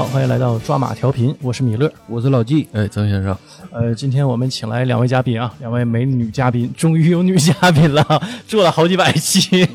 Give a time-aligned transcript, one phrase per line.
[0.00, 3.36] 好，欢迎来到抓马调频，我是米勒，我是老纪，哎，曾先生，
[3.70, 8.02] 呃，今天我们请来两位嘉宾啊，两位美女嘉宾，终于有女嘉宾了，
[8.48, 9.68] 做了好几百期，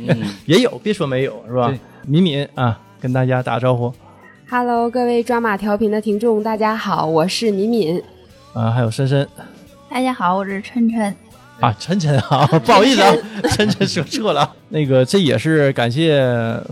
[0.48, 1.72] 也有，别说没有，是吧？
[2.08, 3.94] 敏敏啊，跟大家打招呼。
[4.50, 8.02] Hello，各位抓马调频的听众，大家好，我是敏敏。
[8.54, 9.28] 啊，还有深深。
[9.92, 11.16] 大家好，我是琛琛。
[11.60, 13.16] 啊，晨晨啊，不好意思啊，
[13.54, 14.52] 晨晨说错了。
[14.70, 16.22] 那个，这也是感谢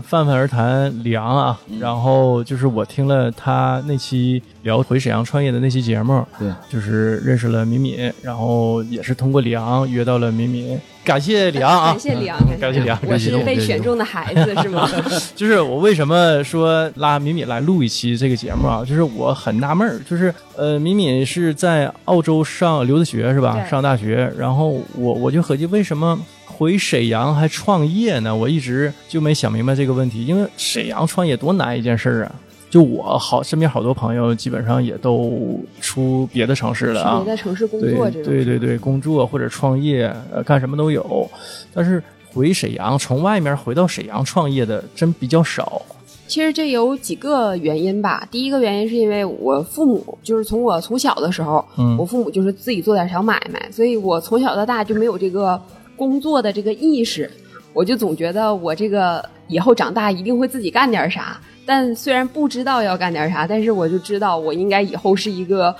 [0.02, 1.58] 泛泛而谈李昂啊。
[1.80, 10.78] 然后就是我听了他那期聊回沈阳创业的那期节目，对，就是认识了敏敏，然后也是通过李昂约到了敏敏。
[11.04, 11.92] 感谢李昂啊！
[11.92, 14.88] 感谢李昂，感谢李昂，我是被选中的孩子是吗？
[15.36, 18.82] 就是我为什么说拉敏敏来录一期这个节目啊？
[18.82, 23.62] 就是我很纳闷儿，就是呃，敏敏是在澳洲上留的学是吧？
[23.68, 26.18] 上大学，然后我我就合计为什么
[26.56, 28.34] 回沈阳还创业呢？
[28.34, 32.34] 我一直就没想明白这个问题，因为沈阳创业多难一件事儿啊！
[32.70, 41.28] 就我好身边好多朋友，基本上也都出别的城市了啊，别的城市工作，对对对，工作或者创业，呃，干什么都有。
[41.72, 45.82] 但是回沈阳，从外面回到沈阳创业的真比较少。
[46.26, 48.26] 其实这有几个原因吧。
[48.30, 55.60] 第一个原因是因为我父母，就是从我从小的时候，嗯我父母就是自己做点小买卖，所以我从小到大就没有这个
[55.96, 57.30] 工作的这个意识。
[57.72, 61.40] 我就总觉得我这个以后长大一定会自己干点啥。
[61.66, 65.74] 但虽然不知道要干点啥，但是我就知道我应该以后是一个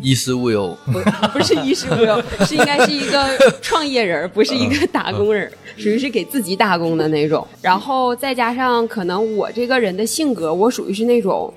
[0.00, 3.28] 衣食无忧，不不是衣食无忧， 是应该是一个
[3.62, 7.46] 创业人，不是一个打工人，属于是给自己打工的那种。
[7.62, 11.52] 然后再加上可能我这个人的性格，我属于是那种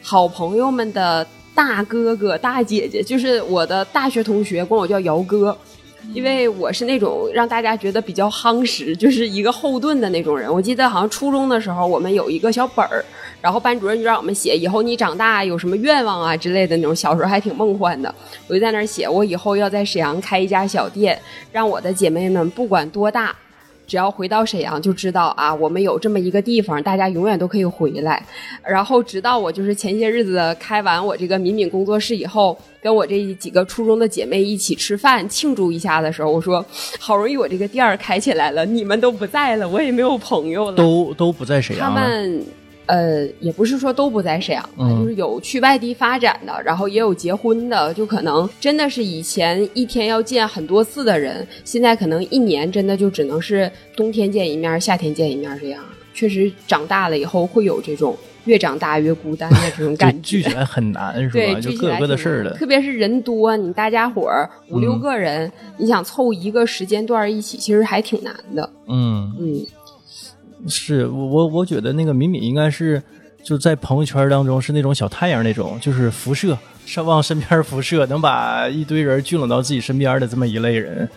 [0.00, 5.54] 好朋友们的大哥哥大姐姐，就是我的大学同学管我叫姚哥。
[6.14, 10.52] 因为我是那种让大家觉得比较夯实，就是一个后盾的那种人。
[10.52, 13.04] 我记得好像初中的时候，我们有一个小本儿，
[13.42, 16.96] 然后班主任就让我们写以后你长大有什么愿望啊之类的那种。
[16.96, 18.12] 小时候还挺梦幻的，
[18.48, 21.20] 我就在那儿写，我以后要在沈阳开一家小店，
[21.52, 23.36] 让我的姐妹们不管多大。
[23.88, 28.22] 只要回到沈阳，就知道啊，我们有这么一个地方，大家永远都可以回来。
[28.62, 36.64] 然后直到我就是前些日子开完我这个敏敏工作室以后，跟我这几个初中的姐妹一起吃饭庆祝一下的时候，我说
[37.00, 41.88] 好容易我这个店儿开起来了，你们都不在了，我也没有朋友了，都都不在沈阳。
[41.88, 42.44] 他们。
[42.88, 55.84] 呃，也不是说都不在沈阳，就是有去外地发展的，然后也有结婚的，就可能真的是以前一天要见很多次的人，现在可能一年真的就只能是冬天见一面，夏天见一面这样。
[56.14, 58.16] 确实长大了以后会有这种
[58.46, 61.32] 越长大越孤单的这种感 觉，聚起来很难是吧？
[61.38, 62.54] 对，就各有各的事儿了。
[62.54, 68.68] 特别是人多，你大家伙儿五六个人，你想凑一个时间段一起，其实还挺难的。
[68.88, 69.66] 嗯嗯。
[70.66, 73.02] 是我我我觉得那个敏敏应该是
[73.42, 81.08] 就在朋友圈当中是那种小太阳那种，就是辐射上往身边辐射，能把一堆人聚拢到自己身边的这么一类人。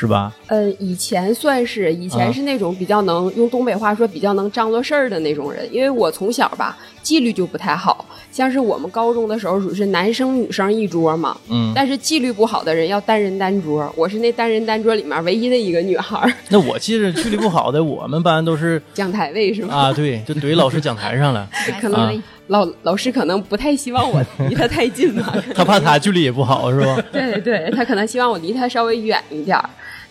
[0.00, 0.32] 是吧？
[0.46, 5.68] 呃，以前算是，以前是那种比较能用东北话说比较能张罗事儿的那种人。
[5.70, 16.34] 因为我从小吧纪律就不太好，像是我们高中的时候属于是男生女生一桌嘛，嗯，但是纪律不好的人要单人单桌，我是那单人单桌里面唯一的一个女孩。
[16.48, 19.74] 那我记得纪律不好的，我们班都是 讲台位是吗？
[19.74, 21.46] 啊，对，就怼老师讲台上了。
[21.78, 27.02] 可能老老师可能不太希望我离他太近吧， 他怕他距离也不好是吧？
[27.12, 29.58] 对对，他可能希望我离他稍微远一点。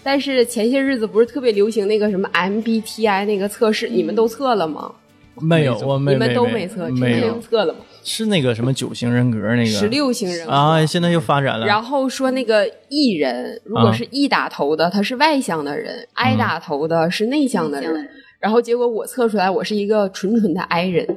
[0.10, 4.92] 但是前些日子不是特别流行那个什么 MBTI 那个测试，你们都测了吗？
[5.40, 7.82] 没有，我你们都没测，没有测了吗？
[8.04, 11.68] 是那个什么九型人格那个十六型人格啊，现在又发展了。
[11.68, 18.10] 然后说那个 E 人，如果是 E 打头的，他是外向的人；I 打头的是内向的人。
[18.40, 21.08] 然后结果我测出来我是一个纯纯的 I 人，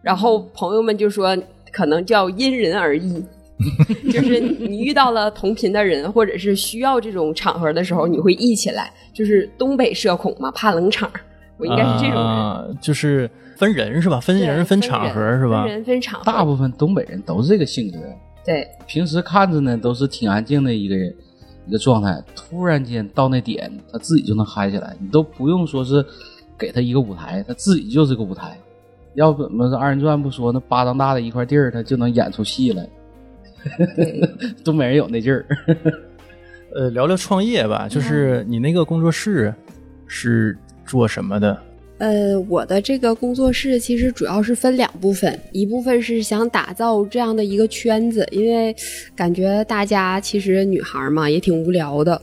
[0.00, 1.36] 然后朋友们就说
[1.70, 3.22] 可能叫因人而异。
[4.10, 8.92] 就是你遇到了同频的人，或者是需要这种场合的时候，你会忆起来。
[9.12, 11.10] 就是东北社恐嘛，怕冷场。
[11.58, 14.18] 我应该是这种人，就是分人是吧？
[14.18, 15.64] 分人分场合是吧？
[15.64, 16.24] 分人分场合。
[16.24, 17.98] 大部分东北人都是这个性格。
[18.44, 21.14] 对，平时看着呢都是挺安静的一个人
[21.66, 26.02] 一个状态，突然间到那点，他自己就能嗨起来，你都不用说是
[26.56, 28.56] 给他一个舞台，他自己就是个舞台。
[29.14, 32.88] 要不怎么二人转不说，那巴掌大的一块地儿，他就能演出戏来。
[34.64, 35.46] 东北人有那劲儿。
[36.74, 39.52] 呃，聊聊创业吧，就是你那个工作室
[40.06, 41.60] 是做什么的？
[41.98, 48.74] 呃，我的这个工作室其实主要是分两部分，一部分是想打造这样的一个圈子，因为
[49.14, 52.22] 感觉大家其实女孩嘛也挺无聊的。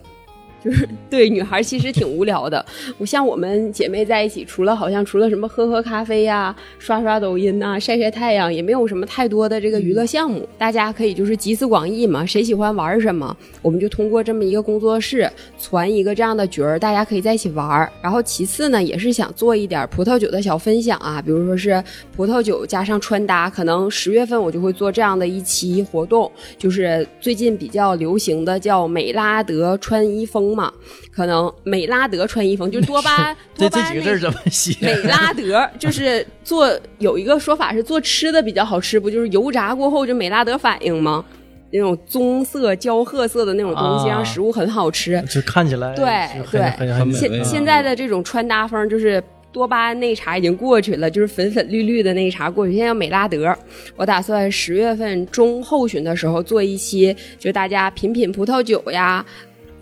[0.68, 2.64] 就是对女孩其实挺无聊的。
[2.98, 10.46] 我像我们姐妹在一起，除了好像除了什么喝喝咖啡呀、刷刷抖音呐、晒晒太阳，也没有什么太多的这个娱乐项目。
[10.58, 17.90] 大家可以就是集思广益嘛，谁喜欢玩什么，我们就通过这么一个工作室攒一个这样的角儿，大家可以在一起玩儿。
[18.02, 21.82] 然后其次呢，也是想做一点葡萄酒的小分享啊，比如说是
[22.14, 30.74] 葡萄酒加上穿搭，可能十月份我就会做这样的一期活动，就是最近比较流行的叫美拉德穿衣风嘛，
[31.16, 34.76] 可能美拉德穿衣风就是多巴 这多巴那这几个字儿怎么写？
[34.82, 36.68] 美拉德就是做
[36.98, 41.24] 有一个说法是做吃的比较好吃，不就是油炸过后就美拉德反应吗？
[41.72, 45.22] 那种棕色、焦褐色的那种东西，啊让食物很好吃。
[45.30, 46.06] 就看起来对
[46.52, 49.24] 对现现在的这种穿搭风就是。
[49.54, 52.74] 多巴胺那茬已经过去了，就是粉粉绿绿的那一茬过去。
[52.74, 53.58] 现在要美拉德，
[53.96, 59.26] 我打算十月份中后旬的时候做一期，就大家品品葡萄酒呀，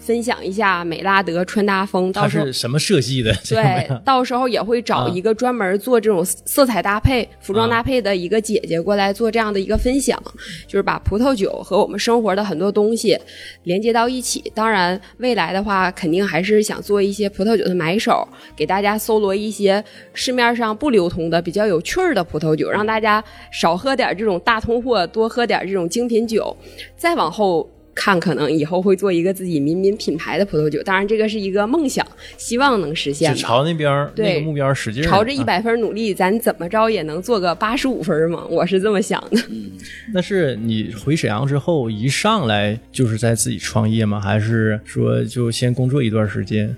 [0.05, 2.11] 分享一下美拉德穿搭风。
[2.11, 3.33] 到它时候是什么设计的？
[3.49, 10.21] 对，到时候也会找啊一个专门做这种色彩搭配、服装搭配的一个姐姐过来做这样的一个分享，
[10.67, 13.17] 就是把葡萄酒和我们生活的很多东西
[13.63, 14.43] 连接到一起。
[14.53, 26.55] 当然，未来的话，肯定还是想做一些葡萄酒的买手，给大家搜罗一些市面上不流通的、比较有趣儿的葡萄酒，让大家少喝点这种大通货，多喝点这种精品酒。
[26.95, 27.67] 再往后。
[27.95, 32.05] 看，可能以后会做一个自己民民品牌的葡萄酒，当然这个是一个梦想，
[32.37, 38.45] 希望能实现朝那边那个目标使劲朝着一百分努力，咱怎么着也能做个八十五分嘛？
[38.49, 39.41] 我是这么想的。
[40.13, 44.19] 那是你回沈阳之后一上来就是在自己创业吗？
[44.19, 46.75] 还是说就先工作一段时间？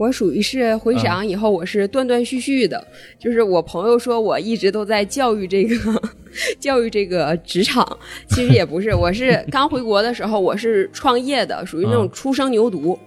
[0.00, 2.82] 我属于是回沈阳以后，我是断断续续的，
[3.18, 6.02] 就是我朋友说我一直都在教育这个
[6.58, 7.86] 教育这个职场，
[8.30, 12.98] 其实也不是， 我是刚回国的时候我是创业的，属于那种初生牛犊。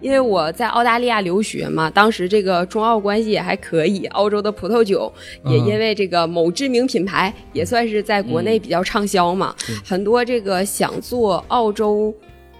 [0.00, 5.10] 因为我在澳大利亚留学嘛，当时这个中澳关系也还可以，澳洲的葡萄酒
[5.46, 12.14] 也因为这个某知名品牌也算是在国内比较畅销嘛，很多这个想做澳洲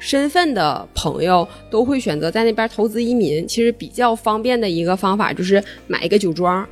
[0.05, 3.49] 身份的朋友都会选择在那边投资移民。
[3.49, 6.67] 其实比较方便的一个方法就是买一个酒庄。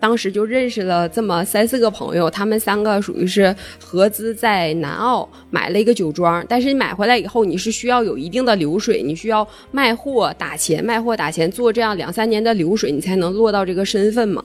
[0.00, 14.44] 当时就认识了这么三四个朋友，他们三个属于是合资在南澳买了一个酒庄，但是你买回来以后，你是需要有一定的流水，你需要卖货打钱，卖货打钱，做这样两三年的流水，你才能落到这个身份嘛。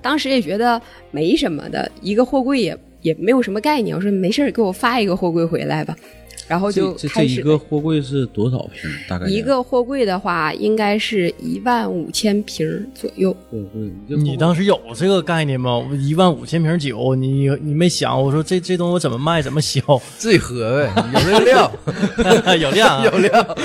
[0.00, 0.80] 当时也觉得
[1.10, 5.96] 没什么的，一个货柜也也没有什么概念，我说没事儿，给我发一个货柜回来吧，
[6.50, 8.90] 然后就这这开始这一个货柜是多少平？
[9.08, 13.32] 大概一个货柜的话，应该是一万五千瓶儿左右。
[13.48, 15.80] 货柜，你当时有这个概念吗？
[16.00, 18.20] 一万五千瓶酒，你你没想？
[18.20, 19.80] 我说这这东西我怎么卖，怎么销？
[20.18, 21.72] 自己喝呗，有这个量，
[22.58, 23.56] 有量啊， 有量。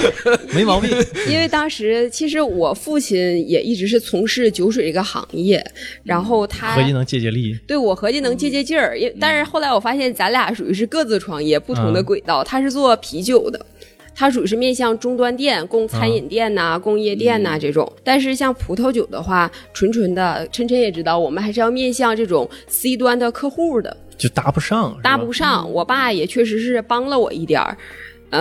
[0.53, 0.91] 没毛病。
[1.27, 3.17] 因为当时其实我父亲
[3.49, 5.65] 也一直是从事酒水这个行业，
[6.03, 7.57] 然后他合计能借借力。
[7.65, 12.43] 对我合计能借借劲儿，因但是后来我发现咱俩属于是各自创业，不同的轨道。
[12.43, 13.65] 他是做啤酒的，
[14.13, 17.89] 它属于是面向终端店，供餐饮店呐、供夜店呐、这种。
[18.03, 23.95] 但是像葡萄酒的话，纯纯的，晨晨也知道，我们还是要面向这种 C 端的客户的。
[24.17, 25.71] 就搭不上，搭不上。
[25.71, 27.77] 我爸也确实是帮了我一点儿，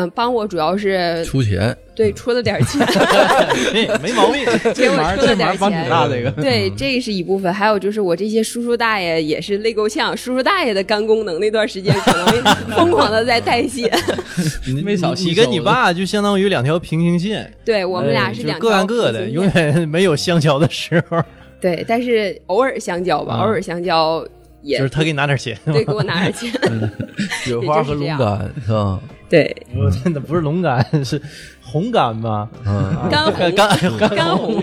[0.00, 2.86] 嗯、帮我主要是出钱，对出了点钱，
[3.72, 4.44] 没 没毛病。
[4.74, 5.88] 给我出了点钱。
[5.88, 6.30] 大这个。
[6.32, 12.26] 对，这是一部分，还有就是我这些叔叔大爷也是累够呛，叔叔大爷的肝功能那段时间可能
[12.76, 13.90] 疯狂的在代谢。
[14.66, 21.22] 你没少吸你跟你爸就相当于两条平行线，对我们俩是两个各干各的，永远没有相交的时候。
[21.60, 24.26] 对，但是偶尔相交吧，啊偶尔相交
[24.64, 26.50] 也就是他给你拿点钱，对给我拿点钱。
[27.44, 29.00] 雪花和龙肝是吧？
[29.28, 31.20] 对，我真的不是龙肝，是
[31.62, 32.48] 红肝吧？
[32.66, 34.62] 嗯， 干红、肝肝干红、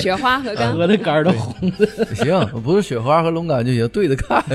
[0.00, 1.70] 雪花和干我的肝都红。
[2.14, 4.42] 行，不是雪花和龙肝就行，对着看。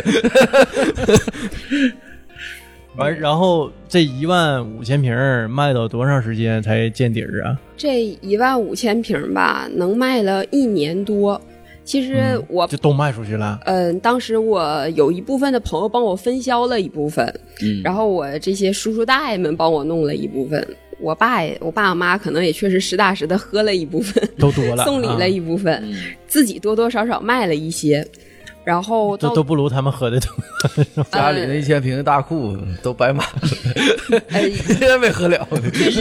[2.95, 5.13] 完，然后这一万五千瓶
[5.49, 7.57] 卖到多长时间才见底儿啊？
[7.77, 11.39] 这一万五千瓶吧，能卖了一年多。
[11.89, 13.59] 其实我就都卖出去了。
[13.65, 17.25] 嗯，当时我有一部分的朋友帮我分销了一部分，
[17.63, 20.65] 嗯然后我这些叔叔大爷们帮我弄了一部分。
[21.01, 25.95] 我爸也，我爸我妈可能也确实实打实的喝了一部分，都多了， 送礼了一部分，嗯
[26.27, 28.05] 自己多多少少卖了一些，
[28.63, 30.29] 然后都都不如他们喝的多。
[31.11, 33.25] 家里那一千瓶大库都摆满
[34.11, 35.47] 了， 哎，现在没喝了。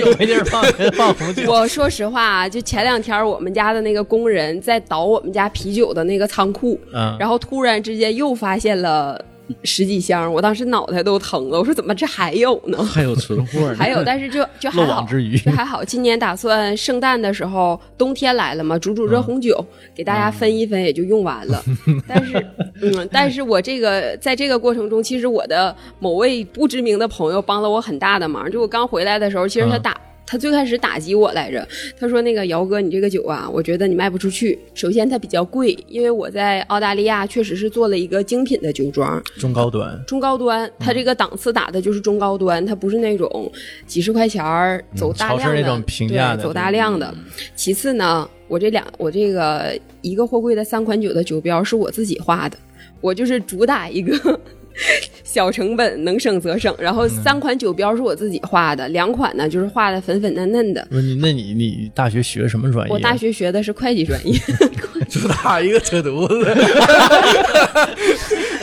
[0.01, 0.63] 有没地儿放
[0.93, 1.51] 放红酒。
[1.51, 9.25] 我说实话啊，就前两天我们家的那个工人在倒我们家啤酒的那个仓库，嗯，然后突然之间又发现了
[9.65, 11.59] 十几箱，我当时脑袋都疼了。
[11.59, 12.83] 我说怎么这还有呢？
[12.85, 15.83] 还有存货呢，还有，但是就 就还漏好网，之鱼就还好。
[15.85, 19.65] 今年打算圣诞的时候，冬天来了嘛，煮煮热红酒，
[19.95, 21.63] 给大家分一分，也就用完了。
[22.07, 22.47] 但是，
[22.83, 28.51] 嗯，但是我这个在这个过程中，其实我的某位不知名的朋友帮了我很大的忙。
[28.51, 29.97] 就我刚回来的时候，其实他嗯打。
[30.31, 31.67] 他最开始打击我来着，
[31.99, 34.59] 他说：“那个姚哥，你这个酒啊，我觉得你卖不出去。
[34.75, 43.51] 首先它比较贵，因为我在澳大利亚确实是做了一个精品的酒庄，中高端，中高端，它这个档次打的就是中高端，它不是那种
[43.87, 47.15] 几十块钱儿走大量的、那种平价的对走大量的。
[47.57, 52.59] 其次呢，我这两我这个一个货柜的三款酒的酒标是我自己画的，
[53.01, 54.39] 我就是主打一个。
[55.25, 56.75] 小成本，能省则省。
[56.79, 60.87] 然后三款酒标是我自己画的，两款呢就是画的粉粉嫩嫩的。
[60.91, 62.93] 不是你，那你你大学学什么专业？
[62.93, 64.39] 我大学学的是会计专业，
[65.11, 66.35] 主打一个扯犊子，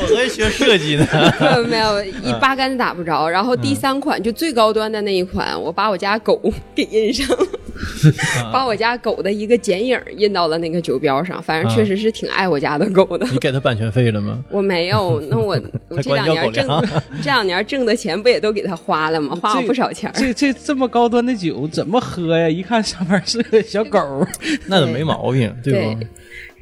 [0.01, 1.05] 我还学设计呢。
[1.69, 3.29] 没有一八竿子打不着。
[3.29, 6.39] 然后第三款就最高端的那一款，我把我家狗
[6.73, 7.47] 给印上了，
[8.51, 11.41] 把我家狗的一个剪影印到了那个酒标上。
[11.43, 13.27] 反正确实是挺爱我家的狗的。
[13.31, 14.43] 你给他版权费了吗？
[14.49, 16.67] 我没有，那我 我这两年挣
[17.21, 19.35] 这两年挣的钱不也都给他花了吗？
[19.41, 20.11] 花了不少钱。
[20.15, 22.49] 这这这么高端的酒怎么喝呀？
[22.49, 24.27] 一看上面是个小狗儿，
[24.67, 25.99] 那都没毛病，对吧？
[25.99, 26.07] 对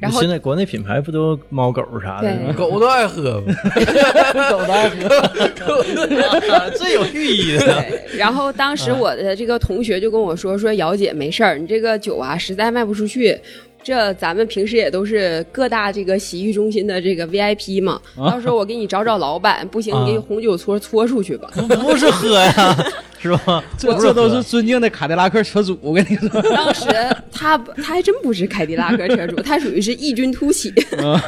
[0.04, 2.52] 然后现在国内品牌不都猫狗啥的吗？
[2.56, 3.42] 狗都爱喝。
[4.50, 7.66] 狗都爱喝， 最有寓意的。
[7.66, 13.38] 对，然后当时我的这个同学就跟我说说，姚姐没事儿，你这个酒啊实在卖不出去。
[13.84, 20.04] 这咱们平时也都是各大这个洗浴中心的这个 VIP 嘛，到时候我给你找找老板，不行啊。
[20.06, 21.50] 你给红酒搓搓出去吧。
[21.54, 22.76] 不是喝呀，
[23.20, 23.62] 是吧？
[23.78, 26.86] 这这都是尊敬的凯迪拉克车主，我跟你说，当时
[27.30, 30.72] 他他还真不是凯迪拉克车主， 他属于是异军突起，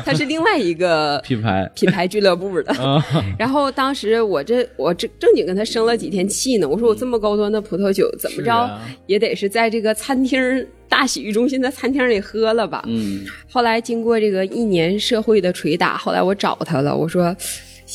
[0.04, 1.70] 他是另外一个品牌。
[1.74, 2.72] 品牌俱乐部的。
[2.82, 3.04] 啊，
[3.38, 8.80] 然后当时我这我正正经跟他生了几天气呢，我说我这么高端的葡萄酒，怎么着啊。
[9.06, 12.82] 也得是在这个餐厅儿大洗浴中心的餐厅里喝了吧。
[12.86, 17.36] 嗯，后来经过这个一年社会的捶打，后来我找他了，我说。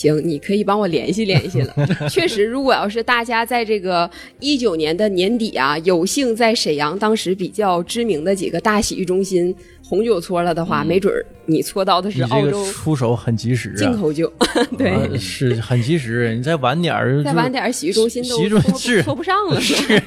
[0.02, 1.76] 行，你可以帮我联系联系了。
[2.10, 14.32] 确实，如果要是大家在这个一九年的年底啊，有幸在沈阳当时比较知名的几个大洗浴中心红酒搓了的话，没准儿你搓到的是澳洲出手很及时啊，进口酒。
[14.78, 16.34] 对，啊是很及时。
[16.36, 19.60] 你再晚点儿，再晚点儿洗浴中心都洗浴是搓不上了。
[19.60, 20.02] 是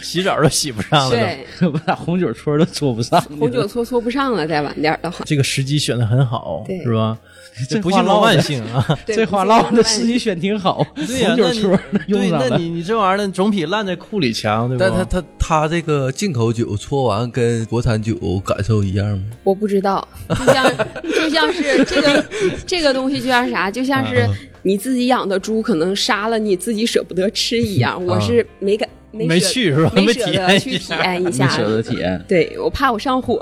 [0.00, 1.10] 洗澡都洗不上了。
[1.10, 5.24] 对，我俩红酒搓都搓不上，红酒搓搓不上了，再晚点儿的话。
[5.26, 7.18] 这个时机选的很好，对是吧？
[7.66, 8.86] 这不幸中话唠万幸啊！
[9.06, 12.46] 这话唠的时机选挺好，对呀、红酒那你戳用对，上了。
[12.50, 14.86] 那你你这玩意儿呢总比烂在库里强，对吧？
[14.88, 19.24] 但他他他这个进口酒搓完跟国产酒感受一样吗？
[19.44, 20.72] 我不知道， 就像
[21.02, 22.24] 就像是这个
[22.66, 24.28] 这个东西，就像啥，就像是
[24.62, 27.98] 你自己养的猪，可能杀了你自己舍不得吃一样。
[28.06, 31.48] 我是没敢没舍去是吧没舍得去验一下体验一没下。
[31.48, 33.40] 舍得体验，对我怕我上火，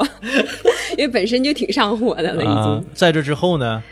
[0.97, 2.55] 因为本身就挺上火的了，已经。
[2.55, 3.83] 啊，在这之后呢，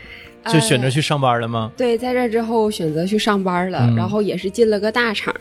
[0.51, 1.71] 就选择去上班了吗？
[1.75, 5.33] 对，在这之后选择去上班了，嗯然后也是进了个大厂。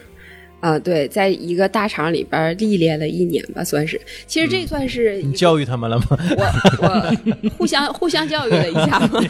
[0.61, 4.00] 啊、对，在一个大厂里边历练了一年吧，算是。
[4.26, 6.06] 其实这算是你教育他们了吗？
[6.38, 9.20] 我我 互相互相教育了一下嘛，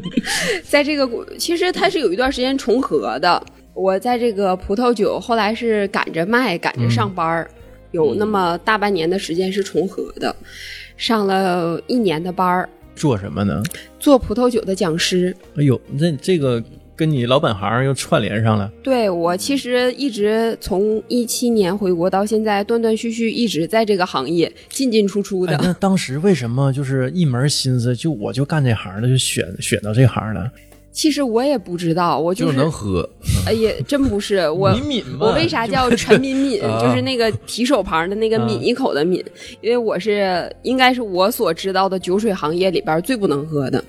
[0.64, 3.42] 在这个其实它是有一段时间重合的。
[3.74, 7.50] 我在这个葡萄酒后来是赶着卖，赶着上班儿，
[7.90, 10.34] 有那么大半年的时间是重合的，
[10.96, 12.66] 上了一年的班儿，
[13.00, 13.62] 做什么呢？
[13.98, 15.34] 做葡萄酒的讲师。
[15.56, 16.62] 哎呦，那这个
[16.94, 18.70] 跟你老本行又串联上了。
[18.82, 25.56] 对我其实一直从一七年回国到现在，断断续续一直在这个行业进进出出的。
[25.56, 30.52] 哎，那当时为什么就是一门心思就我就干这行了，就选选到这行了？
[30.92, 33.08] 其实我也不知道，我就是是能喝，
[33.46, 34.72] 哎也真不是我。
[34.72, 36.62] 敏敏嘛我为啥叫陈敏敏？
[36.62, 39.24] 啊就是那个提手旁的那个啊抿一口的抿，
[39.60, 43.82] 因为我是应该是我所知道的酒水行业里边最不能喝的。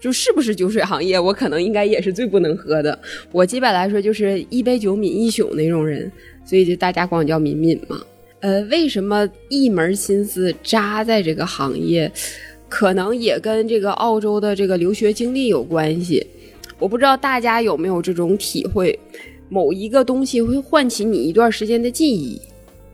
[0.00, 2.98] 就是不是酒水行业，我可能应该也是最不能喝的。
[3.32, 6.12] 我基本来说就是一杯酒抿一宿那种人，
[6.44, 7.98] 所以就大家管我叫敏敏嘛。
[8.40, 12.12] 呃，为什么一门心思扎在这个行业？
[12.74, 16.26] 可能也跟这个澳洲的这个留学经历有关系。
[16.80, 18.98] 我不知道大家有没有这种体会，
[19.48, 22.36] 某一个东西会唤起你一段时间的记忆。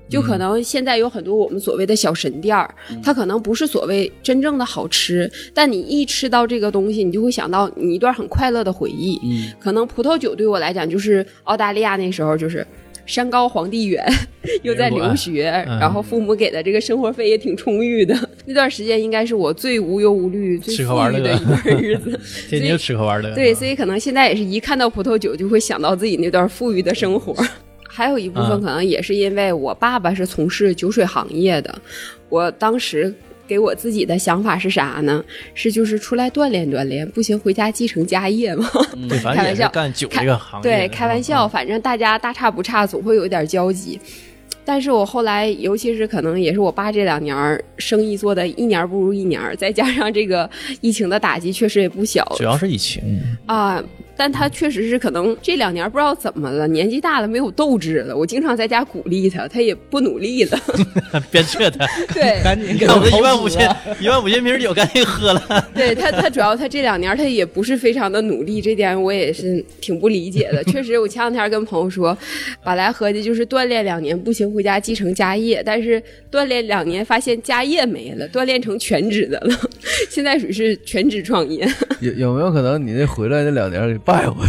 [0.06, 9.18] 就可能现在有很多我们所谓的小神店儿，它可能不是所谓真正的好吃，但你一吃到这个东西，你就会想到你一段很快乐的回忆。
[9.22, 12.66] 嗯，可能葡萄酒对我来讲，就是澳大利亚那时候就是
[13.10, 14.04] 山高皇帝远，
[14.62, 18.16] 又在留学，嗯然后父母给的这个生活费也挺充裕的。
[18.46, 22.20] 那段时间应该是我最无忧无虑、最吃喝玩乐富裕的一段日子。
[22.48, 23.34] 天天吃喝玩乐。
[23.34, 27.34] 对，所以可能现在也是一看到葡萄酒就会想到自己那段富裕的生活。
[27.88, 31.76] 还有一部分嗯可能也是因为我爸爸是从事酒水行业的，
[32.28, 33.12] 我当时
[33.50, 35.24] 给我自己的想法是啥呢？
[35.54, 38.70] 是就是出来锻炼锻炼，不行回家继承家业嘛。
[39.08, 40.62] 对， 反正也是开玩笑干酒这个行业。
[40.62, 43.98] 对，开玩笑，反正大家大差不差，总会有一点交集。
[44.64, 50.48] 但是我后来，尤其是可能也是我爸这两年儿生意做的一年不如一年儿，再加上这个
[50.80, 53.02] 疫情的打击，确实也不小主要是疫情。
[53.46, 53.82] 啊。
[54.20, 58.14] 但他确实是可能这两年不知道怎么了，年纪大了没有斗志了。
[58.14, 60.58] 我经常在家鼓励他，他也不努力了。
[61.32, 65.68] 别撤他，对，赶紧给给我们一万五千一万五千瓶酒，赶紧喝了。
[65.74, 70.62] 对他，他主要他这两年他也不是非常的努力，这点我也是挺不理解的。
[70.64, 72.14] 确实，我前两天跟朋友说，
[72.62, 79.58] 本来合计就是锻炼两年不行，回家继承家业，但是锻炼两年发现家业没了，锻炼成全职的了，
[80.10, 81.66] 现在属于是全职创业。
[82.00, 84.46] 有有没有可能你那回来那两年给败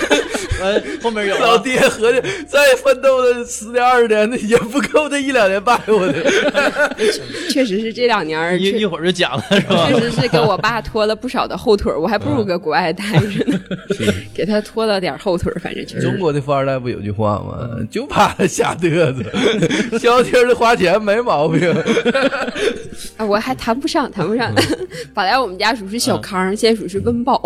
[1.02, 6.14] 后面有老啊爹合计再奋斗的十年二十年的也不够这一两年半我的。
[7.50, 9.88] 确实是这两年一一会儿就讲了是吧？
[9.88, 13.60] 确实是给我爸拖了不少的后腿儿，我还不如搁国外待着呢，
[14.34, 17.68] 给他拖了点后腿儿，反正就是中国的富二代不有句话吗？
[17.90, 21.70] 就怕他瞎嘚瑟，消停的花钱没毛病。
[23.16, 24.52] 啊，我还谈不上，谈不上。
[25.14, 27.40] 本来我们家属是小康，现在属是温饱，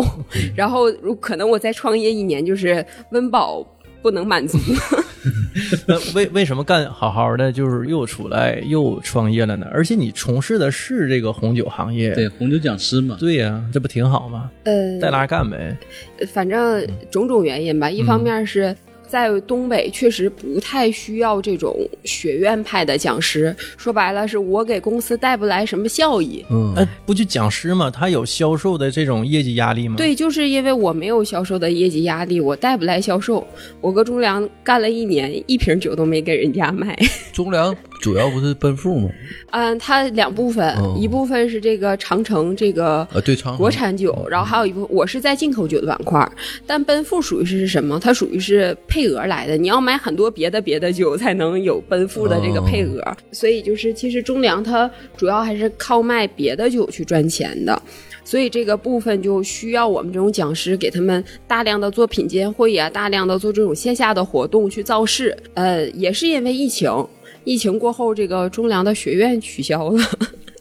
[0.57, 3.67] 然后如可能我再创业一年，就是温饱
[4.03, 4.59] 不能满足。
[5.87, 9.67] 那为为什么干好好的，就是又出来又创业了呢？
[9.73, 14.51] 而且你从事的是这个红酒行业，对红酒讲师嘛，对呀、这不挺好吗？
[14.65, 15.77] 呃，带拉干呗。
[16.29, 18.75] 反正种种原因吧，一方面是。
[19.09, 21.75] 在东北确实不太需要这种
[22.05, 26.45] 学院派的讲师，说白了是我给公司带不来什么效益。
[26.51, 27.91] 嗯，哎，不就讲师吗？
[27.91, 33.47] 他有销售的这种业绩压力吗？，对，就是因为我没有销售的业绩压力，我带不来销售。
[33.81, 36.97] 我搁中粮干了一年，一瓶酒都没给人家卖。
[37.33, 39.09] 中粮主要不是奔富吗？
[39.51, 46.31] 嗯，它两部分，哦一部分是这个长城这个呃，对，长国产酒，然后还有一部分我是在进口酒的板块，
[46.67, 47.99] 但奔富属于是什么？
[48.01, 57.81] 它属于是配额来的，你要买很多别的别的酒才能有奔富的这个配额，所以就是其实中粮它主要还是靠卖别的酒去赚钱的。
[58.25, 65.35] 所以这个部分就需要我们这种讲师给他们大量的做品鉴会啊，大量的做这种线下的活动去造势。
[65.55, 66.93] 呃，也是因为疫情，
[67.45, 70.03] 疫情过后，这个中粮的学院取消了。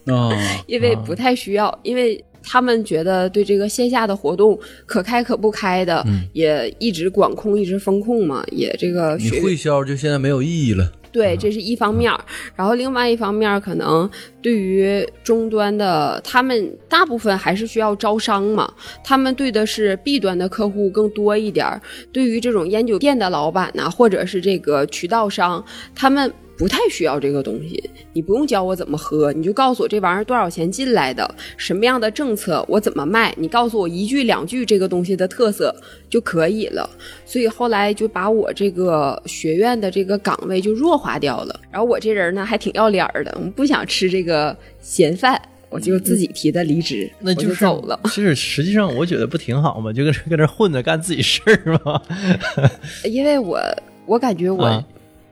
[0.06, 0.32] 啊，
[0.66, 10.90] 因为不太需要，因为他们觉得对这个线下的活动可开可不开的，也一直管控，一直风控嘛，也这个你学会销就现在没有意义了。
[11.12, 12.18] 对，这是一方面儿。
[12.54, 14.08] 然后另外一方面儿，可能
[14.40, 18.72] 对于终端的他们，大部分还是需要招商嘛，
[19.04, 21.80] 他们对的是 B 端的客户更多一点儿。
[22.12, 25.62] 对于这种烟酒店的老板呐、或者是这个渠道商，
[25.94, 26.32] 他们。
[26.58, 35.74] 不太需要这个东西，你不用教我怎么喝，你就告诉我这玩意儿多少钱进来的，什么样的政策，我怎么卖，你告诉我一句两句这个东西的特色
[36.10, 36.90] 就可以了。
[37.24, 41.60] 所以后来就把我这个学院的这个岗位就弱化掉了。
[41.70, 45.40] 然后我这人呢还挺要脸儿的，我不想吃这个闲饭，
[45.70, 48.00] 我就自己提的离职，我那就是走了。
[48.10, 49.92] 其实实际上我觉得不挺好吗？
[49.92, 52.02] 就跟跟这混着干自己事儿吗？
[53.04, 53.60] 因为我
[54.06, 54.84] 我感觉我啊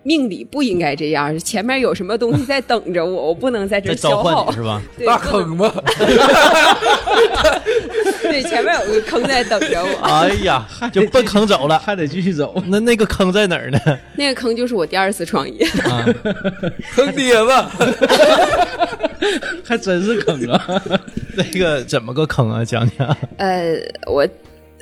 [0.06, 4.54] 命里不应该这样，前面有什么东西在等着我， 我不能在这消耗召唤你。
[4.54, 4.80] 是吧？
[4.96, 5.72] 对，大坑吗？
[8.22, 9.96] 对，前面有个坑在等着我。
[10.06, 11.76] 哎呀，就奔坑走了。
[11.76, 12.54] 还得继续走。
[12.66, 13.78] 那那个坑在哪儿呢？
[14.16, 15.66] 那个坑就是我第二次创业。
[15.84, 16.06] 啊，
[16.94, 17.70] 坑爹吧！
[19.64, 20.82] 还真是坑啊！
[21.34, 22.64] 那个怎么个坑啊？
[22.64, 23.16] 讲讲。
[23.38, 23.74] 呃，
[24.06, 24.26] 我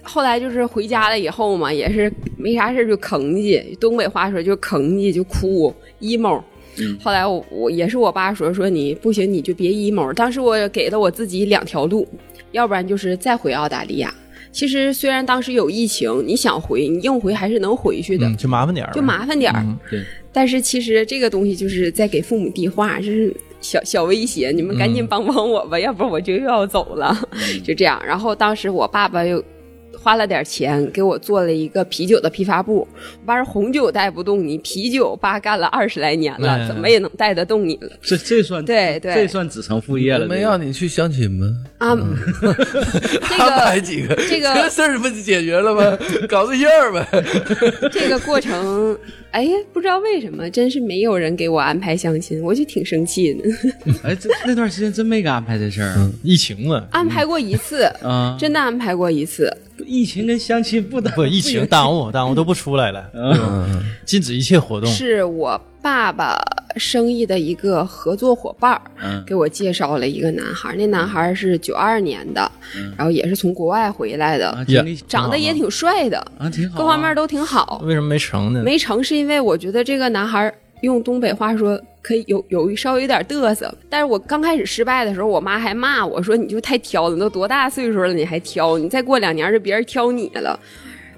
[0.05, 6.41] 后来就是回家了以后嘛，也是没啥事儿就吭叽，东北话说就吭叽就哭 emo。
[7.01, 10.13] 后来我我也是我爸说说你不行你就别 emo。
[10.13, 12.07] 当时我给了我自己两条路，
[12.53, 14.13] 要不然就是再回澳大利亚。
[14.51, 19.61] 其实虽然当时有疫情，你想回你硬回还是能回去的，嗯，就麻烦点儿，就麻烦点儿。
[19.65, 20.01] 嗯对，
[20.33, 27.17] 但是其实这个东西就是在给父母递话，就是小小威胁，你们赶紧帮帮我吧，要不然我就又要走了，
[27.65, 28.01] 就这样。
[28.07, 29.43] 然后当时我爸爸又
[30.01, 32.87] 花了点钱给我做了一个啤酒的批发部。
[33.21, 37.91] 我爸说红酒带不动你，啤酒爸干了二十来年了，哎怎么也能带得动你了。
[38.03, 40.27] 这这算对对这算子承父业了。
[40.27, 41.47] 没让你去相亲吗？
[41.79, 41.97] 啊，
[42.43, 45.99] 这安排个几个，这个这事儿不就解决了吗？
[46.29, 47.07] 搞对象呗。
[47.93, 48.97] 这个过程，
[49.35, 53.43] 哎呀，不知道为什么，真是没有人给我安排相亲，我就挺生气的。
[54.05, 58.37] 哎，这那段时间真没给安排这事儿疫情嘛，安排过一次，啊。
[58.39, 59.53] 真的安排过一次。
[59.85, 64.89] 疫情跟相亲不不疫情耽误耽误都不出来了，嗯禁止一切活动。
[64.89, 66.39] 是我爸爸
[66.77, 72.51] 生意的一个合作伙伴儿嗯给我介绍了一个男孩儿，那男孩儿是九二年的，
[72.97, 74.65] 然后也是从国外回来的，啊，
[75.07, 77.83] 长得也挺帅的，啊挺好啊，各方面都挺好。
[77.85, 78.63] 为什么没成呢？
[78.63, 90.59] 没成是因为我觉得这个男孩儿用东北话说可以有有稍微有点嘚瑟，但是我刚开始失败的时候，我妈还骂我说你就太挑了，你都多大岁数了你还挑，你再过两年就别人挑你了。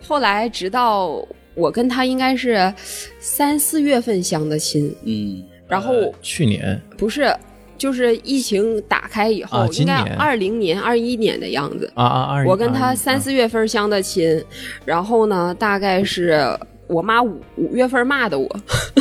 [0.07, 2.73] 后来直到我跟他应该是
[3.19, 5.43] 三四月份相的亲，嗯。
[5.67, 6.81] 然后呃去年。
[6.97, 7.35] 不是。
[7.79, 11.93] 就是疫情打开以后，啊应该二零年、二一年的样子。
[11.93, 14.43] 啊啊二，我跟他三四月份相的亲，
[14.87, 18.49] 然后呢，大概是我妈五五月份骂的我，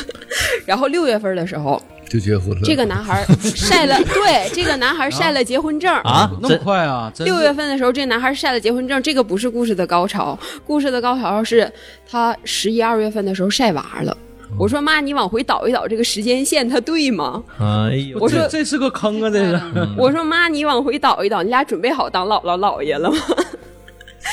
[0.67, 2.61] 然后六月份的时候，就结婚了。
[2.63, 5.93] 这个男孩晒了， 对，这个男孩晒了结婚证。
[6.01, 7.11] 啊，那么快啊？
[7.19, 11.71] 六月份的时候，这男孩晒了结婚证，这个不是故事的高潮，故事的高潮是
[12.09, 14.15] 他十一二月份的时候晒娃了。
[14.57, 17.43] 我说妈，你往回倒一倒，这个时间线它对吗？
[17.59, 19.29] 哎呦，我说这这是个坑啊！
[19.29, 19.59] 这是
[19.97, 23.17] 我说妈，你往回倒一倒，你俩准备好当姥姥姥爷了吗？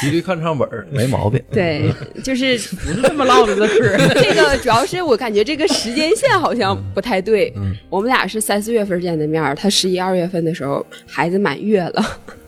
[0.05, 1.41] 一律看唱本儿 没毛病。
[1.51, 1.93] 对，
[2.25, 3.97] 就是不是这么唠的这嗑。
[4.23, 7.53] 这个主要是我感觉这个时间线好像不太对。
[7.89, 12.05] 我们俩是三四月份见的面儿，他十一二月份的时候孩子满月了，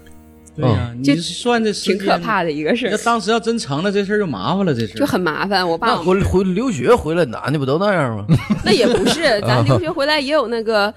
[0.56, 5.68] 对呀，你就算这挺可怕的一个事儿，要当时要真成了，这事儿就麻烦了，这事儿就很麻烦。
[5.68, 8.26] 我爸那回回留学回来，男的不都那样吗？
[8.64, 10.92] 那也不是，咱留学回来也有那个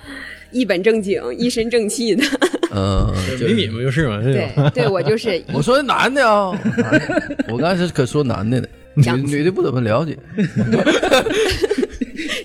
[0.52, 2.24] 一本正经、一身正气的。
[2.78, 4.22] 嗯，就李敏不就是吗？
[4.22, 6.52] 对对，我就是 我说的男的啊，
[7.50, 10.18] 我刚才是可说男的呢，女女的不怎么了解。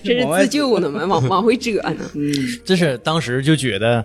[0.03, 1.95] 这是自救呢嘛，往往回折呢。
[2.65, 4.03] 这是当时就觉得，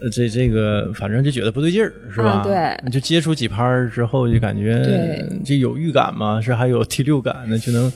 [0.00, 2.30] 呃，这这个反正就觉得不对劲儿，是吧？
[2.30, 7.92] 啊对就接触几拍儿之后，就感觉对这有预感嘛，是还有第六感呢，就能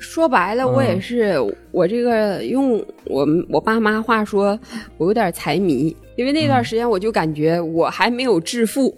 [0.00, 1.36] 说白了，我也是
[1.70, 4.58] 我这个用我们我爸妈话说，
[4.96, 8.96] 我有点财迷，因为那段时间我就感觉我还没有致富，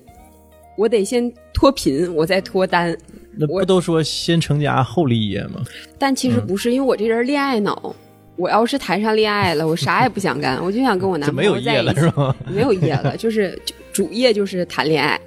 [0.77, 2.91] 我得先脱贫，我再脱单。
[2.91, 2.97] 我
[3.39, 5.63] 那不都说先成家后立业吗？
[5.99, 7.97] 但其实不是，因为我这人恋爱脑。
[8.37, 12.11] 我要是谈上恋爱了，我啥也不想干，我就想跟我男朋友在一起业了是。
[12.11, 12.37] 吧？
[12.53, 15.19] 没有业了，就是就主业就是谈恋爱，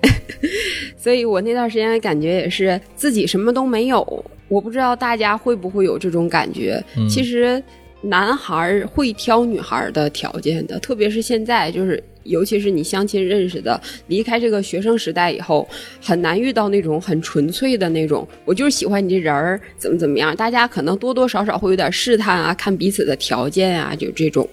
[0.98, 4.26] 所以我那段时间感觉也是自己什么都没有。
[4.50, 6.84] 我不知道大家会不会有这种感觉。
[6.98, 7.64] 嗯其实
[8.02, 15.68] 男孩会挑女孩的条件的，特别是现在，就是尤其是你相亲认识的，离开这个学生时代以后，
[16.00, 20.36] 很难遇到那种很纯粹的那种，我就是喜欢你这人儿，怎么怎么样。
[20.36, 24.48] 大家可能多多少少会有点试探啊，看彼此的条件啊，就这种。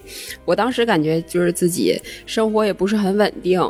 [0.47, 3.61] 我当时感觉就是自己生活也不是很稳定，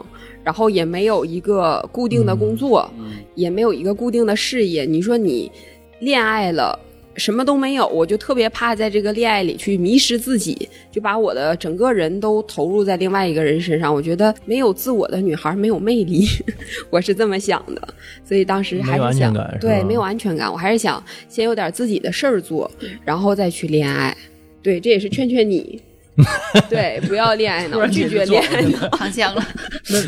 [0.44, 2.88] 然后也没有一个固定的工作，
[3.34, 4.84] 也没有一个固定的事业。
[4.84, 5.50] 你说你
[5.98, 6.78] 恋爱了。
[7.16, 13.94] 什么都没有，我就特别怕在这个恋爱里去迷失自己，就把我的整个人都投入在另外一个人身上。
[13.94, 16.26] 我觉得没有自我的女孩没有魅力，
[16.90, 17.88] 我是这么想的。
[18.24, 22.70] 所以当时还没有安是想是对没有安全感，我还是想先有点自己的事儿做，
[23.04, 24.16] 然后再去恋爱。
[24.62, 25.80] 对，这也是劝劝你，
[26.70, 29.44] 对，不要恋爱脑，拒绝恋爱脑，躺枪了，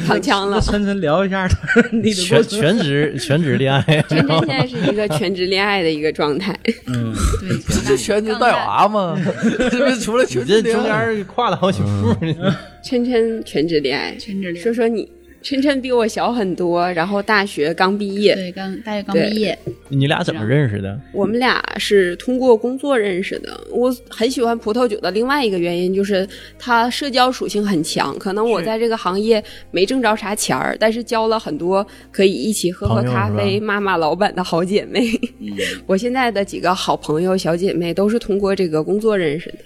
[0.07, 0.63] 躺枪了那。
[0.63, 1.57] 琛琛聊一下他
[1.91, 2.43] 你的全。
[2.45, 9.21] 全职全职恋爱，晨晨现在是一个全职恋爱的一个状态，嗯，对，这全职带娃吗？
[9.71, 12.57] 这不是除了你中间跨了好几步呢。
[12.85, 14.15] 晨晨 全职恋爱。
[14.17, 15.11] 全职恋说说你，
[15.47, 19.57] 琛琛比我小很多，然后大学刚毕业，对，刚大学刚毕业，
[19.89, 21.01] 你俩怎么认识的？
[21.13, 23.57] 我们俩是通过工作认识的。
[23.71, 26.29] 我很喜欢葡萄酒的另外一个原因就是
[26.59, 28.19] 它社交属性很强。
[28.19, 35.09] 可能我在这个行业没挣着啥钱儿，但是交了很多可以一起喝喝咖啡、骂骂老板的好姐妹。
[35.87, 39.59] 我现在的几个好朋友、小姐妹都是通过这个工作认识的，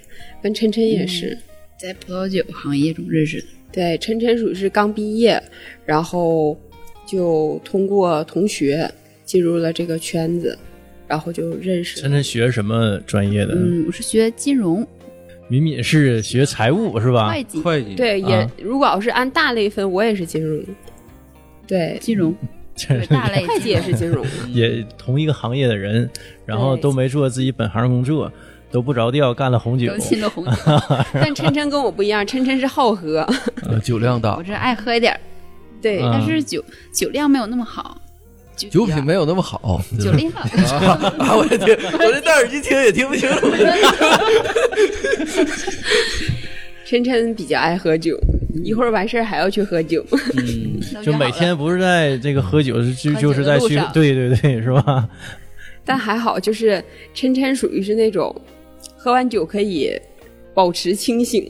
[0.43, 1.35] 跟琛琛也是。
[1.79, 3.47] 在葡萄酒行业中认识的。
[3.71, 5.41] 对，晨晨属于是刚毕业，
[5.85, 6.57] 然后
[7.05, 8.89] 就通过同学
[9.23, 10.57] 进入了这个圈子，
[11.07, 12.01] 然后就认识了。
[12.01, 13.53] 琛琛学什么专业的？
[13.55, 14.85] 嗯，我是学金融。
[15.47, 17.29] 敏敏是学财务是吧？
[17.29, 17.95] 会计，会计。
[17.95, 18.51] 对，也、啊。
[18.61, 20.63] 如果要是按大类分，我也是金融。
[21.67, 22.35] 对，金融。
[22.87, 26.09] 对大类 会计也是金融， 也同一个行业的人，
[26.45, 28.31] 然后都没做自己本行工作，
[28.71, 29.91] 都不着调干了红酒。
[29.91, 30.51] 都，进了红酒，
[31.13, 33.27] 但 琛琛跟我不一样，琛琛是好喝，
[33.67, 34.35] 呃酒量大。
[34.37, 35.19] 我，这爱喝一点儿，
[35.81, 36.09] 对，嗯。
[36.13, 37.99] 但是酒酒量没有那么好，
[38.55, 39.81] 酒酒品没有那么好。
[39.99, 40.31] 酒量。
[41.19, 43.29] 啊，我也听，我这戴耳机听也听不清。
[43.29, 43.47] 楚。
[46.85, 48.19] 琛琛比较爱喝酒，
[48.65, 50.05] 一会儿完事儿还要去喝酒，
[50.35, 55.07] 嗯，就每天不是在这个喝酒，就就是在去对对对，是吧？
[55.85, 58.35] 但还好，就是晨晨属于是那种
[59.03, 59.89] 喝完酒可以
[60.53, 61.49] 保持清醒，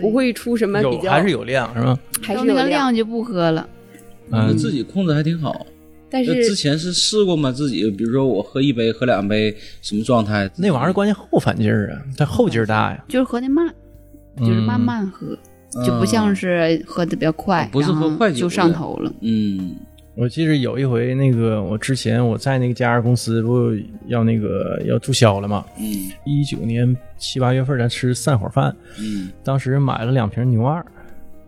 [0.00, 1.98] 不会出什么比较，还是有量是吧？
[2.34, 3.68] 到那个还是有量，量就不喝了。
[4.32, 5.66] 嗯，自己控制还挺好。
[6.08, 7.52] 但是之前是试过吗？
[7.52, 10.50] 自己比如说我喝一杯、喝两杯，什么状态？
[10.56, 13.68] 那玩意儿关键后反劲儿啊，它后劲儿大呀，就是喝的慢，
[14.38, 15.36] 就是慢慢喝，
[15.84, 19.12] 就不像是喝的比较快，不是喝然后快酒就上头了。
[19.20, 19.76] 嗯
[20.16, 23.76] 我记得有一回，那个我之前我在那个家公司不
[24.06, 25.84] 要那个要注销了嘛，嗯
[26.24, 30.84] 一九年七八月份咱吃散伙饭，嗯当时买了两瓶牛二，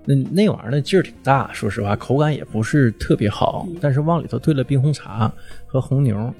[0.04, 5.32] 那那玩意儿的劲儿挺大，说实话，口感也不是特别好，但是往里头兑了冰红茶
[5.66, 6.34] 和红牛，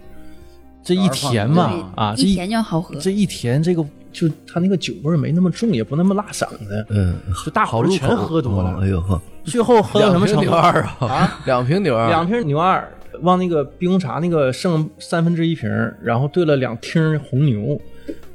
[0.82, 2.94] 这一甜嘛啊，这一甜就好喝。
[3.00, 8.14] 这一甜，这个就它那个酒味儿没那么重，也不那么辣嗓子，嗯，就大伙儿全。
[8.14, 8.78] 喝多了。
[8.82, 10.58] 哎呦呵，最后喝到什么程度两瓶牛？
[10.58, 11.40] 二啊？
[11.44, 12.88] 两瓶牛二，两瓶牛二，
[13.22, 15.68] 往那个冰红茶那个剩三分之一瓶，
[16.02, 17.80] 然后兑了两听红牛。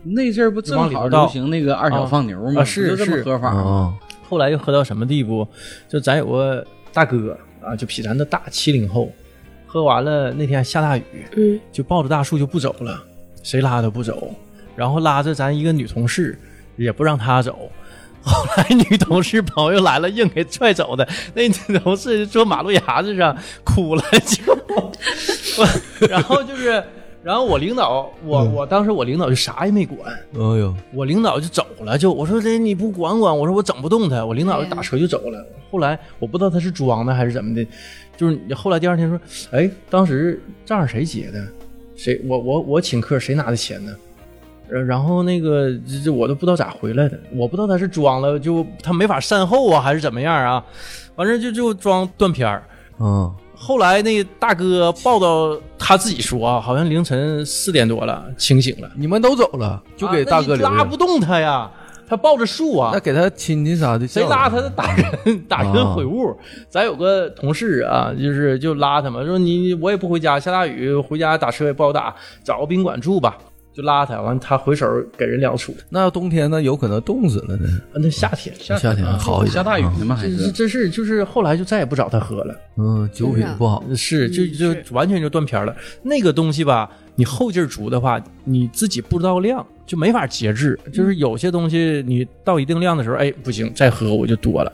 [0.03, 2.61] 那阵儿不正好流行那个二小放牛吗？
[2.61, 3.61] 啊是是喝法吗？
[3.61, 3.93] 啊，
[4.27, 5.47] 后来又喝到什么地步？
[5.87, 9.09] 就咱有个大哥啊，就比咱的大七零后，
[9.65, 11.03] 喝完了那天下大雨，
[11.37, 13.01] 嗯，就抱着大树就不走了，
[13.41, 14.33] 谁拉都不走，
[14.75, 16.37] 然后拉着咱一个女同事
[16.75, 17.71] 也不让她走。
[18.25, 21.05] 后来女同事朋友来了，硬给拽走的。
[21.33, 24.53] 那女同事坐马路牙子上哭了，就
[25.57, 25.67] 我，
[26.07, 26.81] 然后就是，
[27.21, 35.45] 然后我领导，我我当时我领导就啥也没管，哎呦，我领导就走了，就我说这你不管管，我说我整不动他，我领导就打车就走了。
[35.69, 37.67] 后来我不知道他是装的还是怎么的，
[38.15, 39.19] 就是后来第二天说，
[39.51, 41.45] 哎，当时账谁结的？
[41.95, 43.95] 谁我我我请客，谁拿的钱呢？
[44.73, 50.63] 呃然后那个这这我都不知道咋回来的，我不知道他是装了，就他没法善后啊，还是怎么样啊？
[51.15, 52.63] 反正就就装断片儿。
[52.99, 58.89] 嗯，后来那大哥报道他自己说啊，好像凌晨四点多了，清醒了。
[58.95, 60.97] 你们都走了，就给大哥留啊拉不。
[60.97, 61.69] 动他呀，
[62.07, 66.35] 他抱着树啊那，给他亲戚啥的，谁拉他打人 打人啊毁物。
[66.69, 73.37] 咱有个同事啊，就是就拉他嘛，说你我也不回家，下大雨回家打车也不好打，找个宾馆住吧。
[73.73, 75.71] 就拉他，完他回手给人两杵。
[75.89, 77.67] 那要冬天呢，有可能冻死了呢。
[77.91, 80.15] 啊那夏天，夏夏天好一点，下大雨呢吗？
[80.15, 83.83] 还这是这是就是后来就再也不找他喝了，嗯，酒品不好。
[83.95, 85.75] 是就就完全就断片了。
[86.03, 90.79] 那个东西吧，你后劲儿足的话，你自己不知道量，就没法节制。
[90.91, 94.71] 就是有些东西你到一定量的时候，哎，不行，再喝我就多了。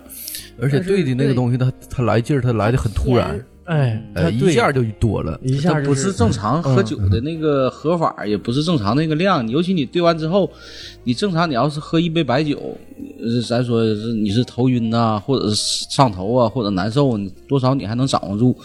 [0.62, 5.40] 而且对的那个东西，它它来劲儿，它来的很突然，哎，哎，它对一下就多了。
[5.44, 9.48] 一下不是正常喝酒的那个喝法，也不是正常那个量。
[9.48, 10.50] 尤其你兑完之后，
[11.04, 12.58] 你正常你要是喝一杯白酒，
[13.22, 18.58] 呃咱说是你是头晕呐、或者是上头啊，或者难受，你多少你还能掌握住。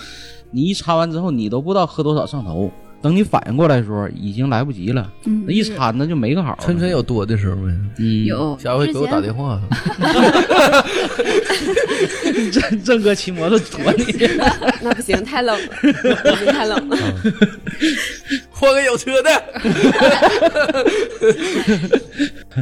[0.51, 2.71] 你一掺完之后，你都不知道喝多少上头。
[3.05, 5.12] 等你反应过来的时候，已经来不及了。
[5.27, 6.59] 嗯那一掺那就没个好了。
[6.64, 7.71] 琛琛有多的时候没？
[7.99, 9.45] 嗯，有下回给我打电话。
[9.45, 9.61] 话。
[12.51, 14.07] 郑郑哥骑摩托驮你。
[14.81, 15.61] 那不行，太冷了，
[16.51, 16.97] 太冷了。
[18.49, 19.31] 换个有车的。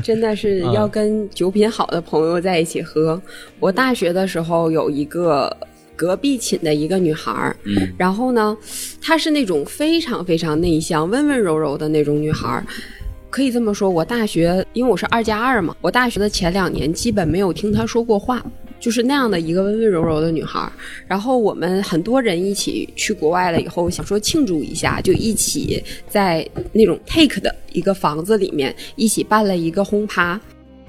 [0.03, 3.23] 真的是要跟酒品好的朋友在一起喝。
[3.61, 5.57] 我大学的时候有一个
[5.97, 8.57] 隔壁寝的一个女孩儿，嗯然后呢，
[9.01, 12.67] 她是那种非常非常内向、温温柔柔的那种女孩儿。
[13.31, 18.45] 可以这么说，我大学因为我是二加二嘛，我大学的前两年基本没有听她说过话，
[18.79, 20.71] 就是那样的一个温温柔柔的女孩儿。
[21.07, 30.39] 然后我们很多人一起去国外了以后，想说庆祝一下，就一起在那种 take 的一个房子里面一起办了一个轰趴，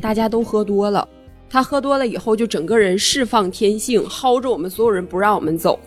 [0.01, 1.07] 大家都喝多了。
[1.53, 5.79] 他喝多了以后，就整个人释放天性，薅着我们所有人不让我们走。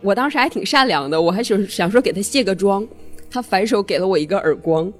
[0.00, 2.84] 我当时还挺善良的，我还想想说给他卸个妆，
[3.36, 4.90] 他反手给了我一个耳光。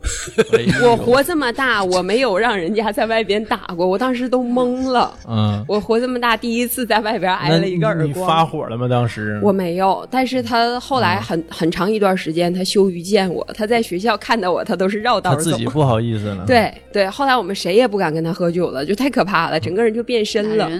[0.84, 5.14] 我活这么大，我没有让人家在外边打过，我当时都懵了。
[5.26, 8.26] 嗯，我活这么大第一次在外边挨了一个耳你光。
[8.28, 8.86] 发火了吗？
[8.86, 13.42] 当时我没有，但是他后来很、很长一段时间，他羞于见我。
[13.54, 15.40] 他在学校看到我，他都是绕道走。
[15.40, 20.70] 自己不好意思了。，对对，后来我们谁也不敢跟他喝酒了，就太可怕了，整个人就变身了。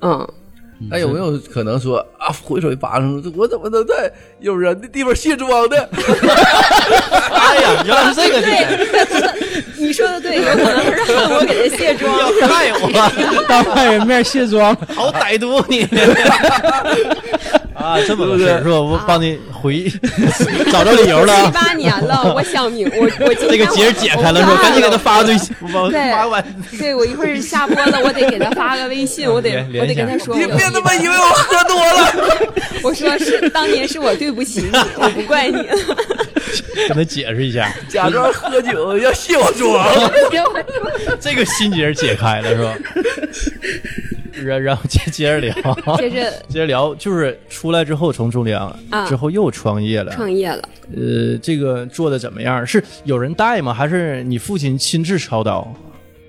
[0.00, 0.26] 嗯，
[0.90, 5.76] 那有没有可能说啊，回手一巴掌，我怎么能在有人的地方卸妆呢？
[7.32, 9.41] 哎呀，原来是这个点，对，
[9.76, 12.18] 你说的对，有可能是让我给他卸妆。
[12.18, 15.82] 要害我， 当外人面卸妆，好歹毒你！
[17.74, 18.80] 啊，这么个事儿是吧？
[18.80, 19.90] 我帮你回
[20.70, 21.50] 找着理由了。
[21.50, 24.58] 八年了，我想明，我我今这个天结儿解开了是吧？
[24.62, 26.44] 赶紧给他发个微信，我对发完。
[26.78, 32.52] 对我一会儿下播了，我得给他发个微信，我得我得跟他说，你别他妈以为我喝多了。
[32.84, 35.66] 我说是当年是我对不起你，我不怪你。
[36.88, 39.86] 跟他解释一下，假装喝酒要卸我妆，
[41.20, 42.76] 这个心结解开了是吧？
[44.44, 45.54] 然然后接接着聊，
[45.98, 52.66] 接着 接着聊，就是出来之后从中粮啊之后又创业了，创业了，呃，这个做的怎么样？
[52.66, 53.72] 是有人带吗？
[53.72, 55.72] 还是你父亲亲自操刀？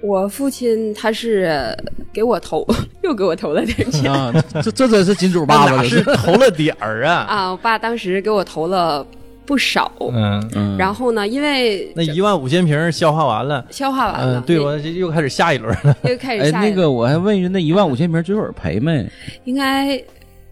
[0.01, 1.75] 我父亲他是
[2.13, 2.67] 给我投，
[3.03, 7.25] 又给我投了点钱啊，这这真是金主爸爸了，是投了点儿啊？
[7.27, 7.49] 啊！
[7.51, 9.05] 我爸当时给我投了
[9.45, 15.95] 不少，嗯，嗯，然后呢，因为那一万五千瓶消化完了，消化完了，嗯，对，我这又开始下一轮了。
[16.09, 19.05] 又开始哎，下一那个我还问一句，那一万五千瓶最后赔没？
[19.45, 20.01] 应该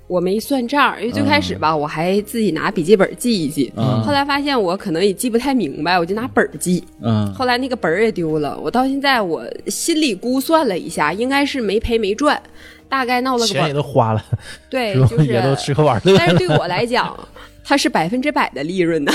[0.07, 4.01] 我没算账，因为最开始吧，我还自己拿笔记本记一记，嗯。
[4.03, 7.33] 后来发现我可能也记不太明白，我就拿本儿记，嗯。
[7.33, 12.41] 后来那个本儿也丢了，我到现在我心里估算了一下，应该是没赔没赚，
[12.89, 14.21] 大概闹了个钱也，都花了，
[14.69, 16.13] 对，就是也都吃喝玩乐。
[16.17, 17.17] 但是对我来讲，
[17.63, 19.11] 它是百分之百的利润的，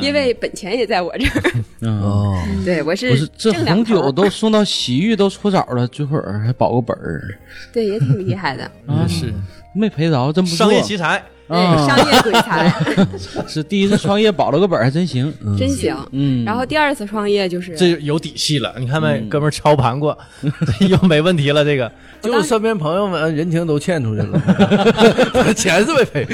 [0.00, 1.52] 因为本钱也在我这儿。
[1.80, 7.38] 嗯，哦，对我是不是这红酒都送到洗浴都搓澡了，最后还保个本儿。
[7.72, 9.32] 对也挺厉害的，啊，是。
[9.74, 10.56] 没赔着，真不错。
[10.56, 12.72] 商业奇才，商业鬼才，
[13.46, 15.32] 是第一次创业保了个本，还真行。
[15.58, 15.96] 真行。
[16.12, 18.74] 嗯，然后第二次创业就是这有底气了。
[18.78, 20.16] 你看没，嗯哥们儿操盘过，
[20.88, 21.64] 又没问题了。
[21.64, 26.26] 这个就是身边朋友们人情都欠出去了， 钱是没赔。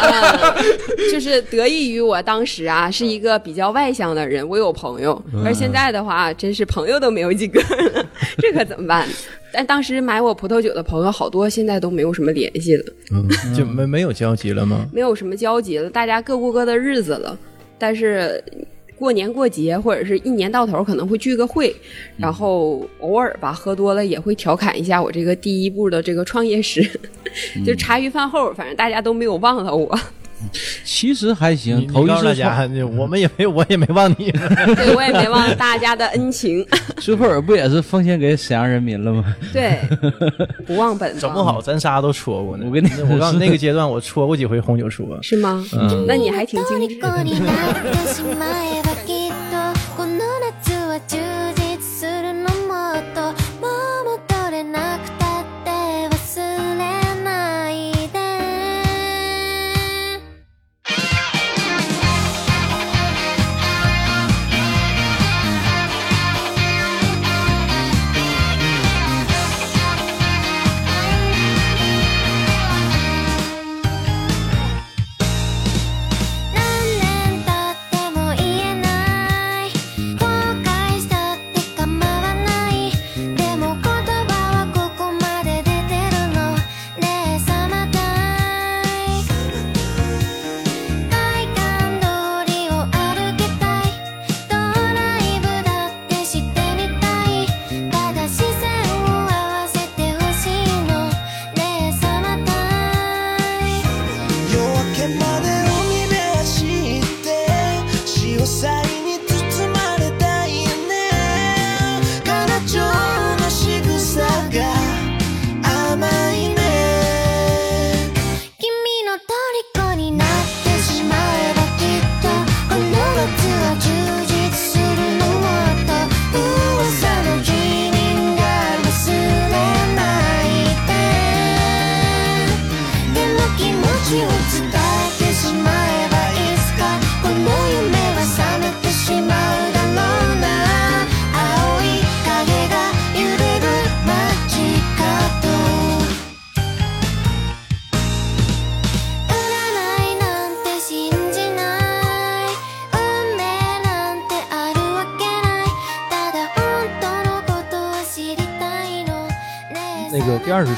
[0.00, 0.54] 呃，
[1.12, 8.06] 就是得益于我当时啊是一个比较外向的人，我有朋友，而现在的话真是朋友都没有几个了，
[8.38, 9.06] 这可怎么办？
[9.54, 14.86] 但当时买我葡萄酒的朋友好多，现在都没有什么联系了，嗯 就没没有交集了吗？
[14.92, 17.38] 没有什么交集了，大家各过各的日子了。
[17.78, 18.42] 但是
[18.96, 21.74] 过年过节或者是一年到头可能会聚个会，
[22.16, 26.88] 然后偶尔吧喝多了也会调侃一下我这个第一步的这个创业史，
[27.64, 29.98] 就茶余饭后，反正大家都没有忘了我。
[30.84, 34.30] 其实还行，头一次我们也没， 我也没忘你。
[34.76, 36.64] 对我也没忘大家的恩情，
[36.98, 39.24] 最后不也是奉献给沈阳人民了吗？
[39.52, 39.78] 对，
[40.66, 42.64] 不忘本整不，好咱仨都戳过呢。
[42.66, 45.04] 我跟你我告诉你，那个阶段我戳过几回红酒说。
[45.22, 45.64] 是吗？
[45.74, 46.94] 嗯那你还挺精致。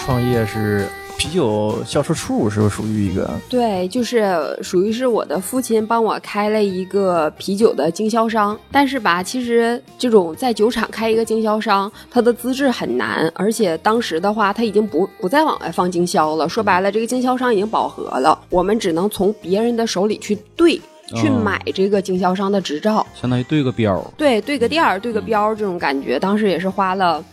[0.07, 0.87] 创业是
[1.19, 3.29] 啤酒销售处是不是属于一个？
[3.49, 16.49] 对，就是属于是我的父亲帮我开了一个啤酒的经销商，但是吧，其实这种在酒厂开一个经销商，它的资质很难，而且当时的话，他已经不不再往外放经销了。
[16.49, 20.81] 说白了，这个经销商已经饱和了，我们只能从别人的手里去兑。
[21.15, 24.03] 去哦买这个经销商的执照，相当于对个标儿。
[24.17, 27.25] 对，对个店儿，对个标儿，这种感觉，当时也是花了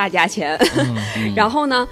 [0.00, 0.58] 大价钱。
[1.36, 1.86] 然后呢，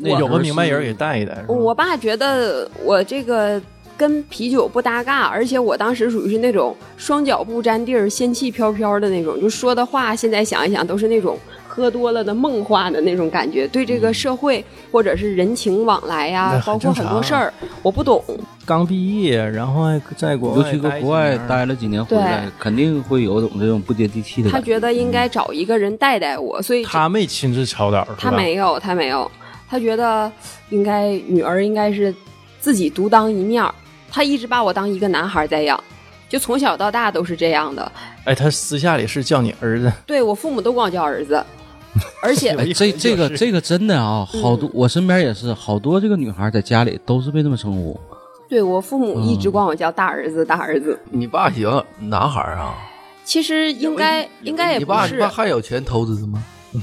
[0.00, 1.44] 我那有个明白人给带一带。
[1.46, 3.62] 我爸觉得我这个
[4.02, 11.38] 跟啤酒不搭嘎，而且我当时属于是那种双脚不沾地儿、仙气飘飘的那种，就说的话，现在想一想都是那种
[11.68, 13.68] 喝多了的梦话的那种感觉。
[13.68, 18.20] 对这个社会或者是人情往来呀、包括很多事儿，我不懂。
[18.66, 24.80] 刚毕业，然后还在国外尤其搁国外待了几年回来，肯定会有种这种不接地气的他觉。
[24.80, 29.30] 得应该找一个人带带我，所以他没亲自操导，是吧他没有，他没有，
[29.68, 30.32] 他觉得
[30.70, 32.12] 应该女儿应该是
[32.58, 33.72] 自己独当一面儿。
[34.12, 35.82] 他一直把我当一个男孩在养，
[36.28, 37.90] 就从小到大都是这样的。
[38.24, 41.42] 哎，他私下里是叫你儿子，对我父母都管我叫儿子，
[42.22, 47.98] 而且 哎，这这个这个真的啊，好多我身边也是好多这个女孩在家里都是被这么称呼。
[48.48, 51.00] 对我父母一直管我叫大儿子，大儿子。
[51.10, 52.76] 你爸喜欢男孩啊？
[53.24, 56.44] 其实应该应该也不是你爸你爸，还有钱投资吗？
[56.72, 56.80] 你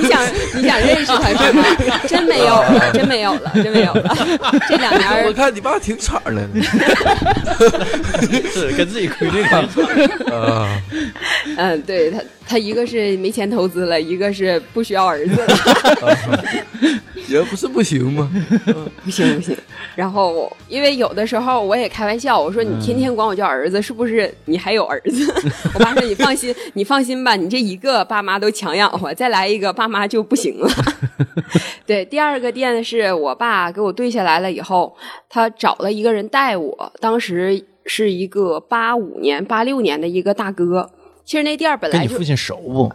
[0.00, 0.20] 你想
[0.54, 1.64] 你想认识他是吗？
[2.08, 4.16] 真没有了，真没有了，真没有了。
[4.68, 6.48] 这两年我看你爸挺惨的
[8.52, 9.56] 是跟自己亏这个。
[10.34, 10.68] 啊。
[11.56, 16.44] 嗯，对他，他一个是没钱投资了，一个是不需要儿子了。
[17.28, 18.30] 也不是不行吗？
[19.04, 19.56] 不行不行。
[19.94, 25.50] 然后，因为有的时候我也开玩笑，我说你天天管我叫儿子，是不是你还有儿子？
[25.74, 30.68] 我爸说你放心，你放心吧，你这一个爸妈都强养活，再来一个爸妈就不行了。
[31.86, 34.96] 对，第二个店是我爸给我对下来了以后，
[35.28, 40.90] 他找了一个人带我，当时是一个八五年、八六年的一个大哥。
[41.24, 42.90] 其实那店儿本来就跟你父亲熟不？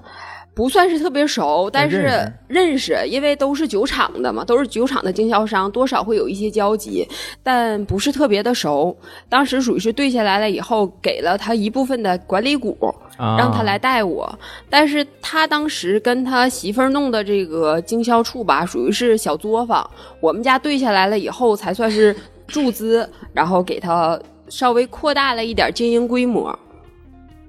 [0.55, 7.07] 不算是特别熟，但是认识因为都是酒厂的嘛，都是酒厂的经销商，多少会有一些交集，
[7.41, 8.95] 但不是特别的熟。
[9.27, 12.77] 当时属于是对下来了以后，给了他一部分的管理股，
[13.17, 14.31] 啊让他来带我。
[14.69, 19.89] 但是他当时跟他媳妇儿弄的这个经销处吧，属于是小作坊。
[20.19, 26.57] 我们家对下来了以后，才算是注资，然后给他稍微扩大了一点经营规模。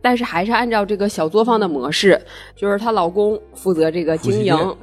[0.05, 2.21] 但是还是按照这个小作坊的模式，
[2.55, 4.77] 就是她老公负责这个经营夫妻店，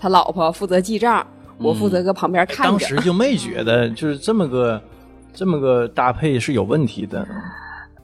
[0.00, 1.26] 他老婆负责记账，
[1.58, 2.70] 我负责搁旁边看着。
[2.70, 4.80] 当时就没觉得就是这么个
[5.34, 7.28] 这么个搭配是有问题的，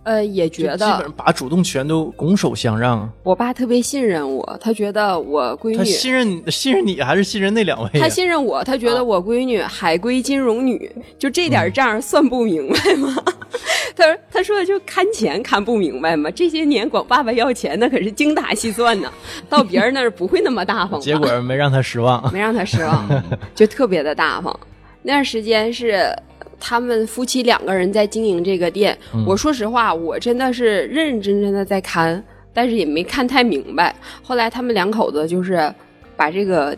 [0.02, 3.10] 呃，也觉得基本上把主动权都拱手相让。
[3.22, 8.00] 我爸特别信任我，他觉得我闺女他女，信任信任你还是信任那两位呀？
[8.00, 13.16] 他信任我，他觉得我闺女海归金融女，就这嗯点账算不明白吗？
[13.96, 16.30] 他说：“他说就看钱看不明白嘛？
[16.30, 19.12] 这些年管爸爸要钱，那可是精打细算呢。
[19.48, 22.32] 到别人那儿不会那么大方吧。”结果没让他失望。
[22.32, 23.08] 没让他失望，
[23.54, 24.58] 就特别的大方。
[25.02, 26.14] 那段时间是
[26.60, 28.96] 他们夫妻两个人在经营这个店。
[29.26, 32.22] 我说实话，我真的是认认真真的在看，
[32.52, 33.94] 但是也没看太明白。
[34.22, 35.72] 后来他们两口子就是
[36.16, 36.76] 把这个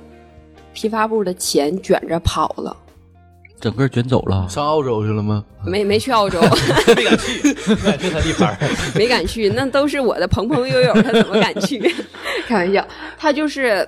[0.73, 2.77] 批发部的钱卷着跑了，
[3.61, 4.49] 整个卷走了。
[4.49, 5.45] 上澳洲去了吗？
[5.65, 6.41] 没没去澳洲，
[6.97, 8.59] 没敢去，没敢去他地盘。
[8.97, 11.79] 没敢去，那都是我的朋朋友友， 他怎么敢去？
[12.49, 12.87] 开玩笑，
[13.19, 13.87] 他就是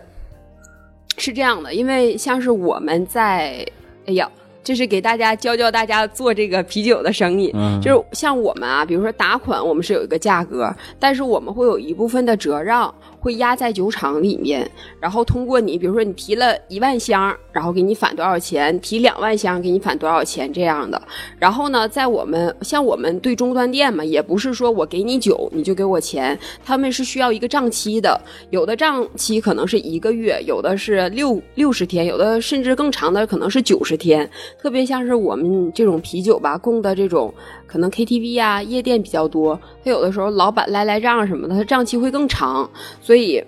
[1.16, 3.66] 是这样的，因为像是我们在，
[4.06, 4.28] 哎呀，
[4.62, 12.92] 这是给大家教教大家做这个啤酒的生意，嗯就是像我们啊，比如说打款，我们是有一个价格，但是我们会有一部分的折让。
[13.22, 21.00] 会压在酒厂里面，然后通过你，比如说你提了一万箱，然后给你返多少钱；提两万箱，给你返多少钱这样的。
[21.38, 34.28] 然后呢，在我们像我们对终端店嘛，也不是说我给你酒你就给我钱，他们是需要一个账期的，有的账期可能是一个月，有的是六六十天，有的甚至更长的可能是九十天。
[34.60, 37.32] 特别像是我们这种啤酒吧供的这种，
[37.66, 43.42] 可能 KTV 啊、夜店比较多，他有的时候老板来来账什么的，他账期会更长，所以。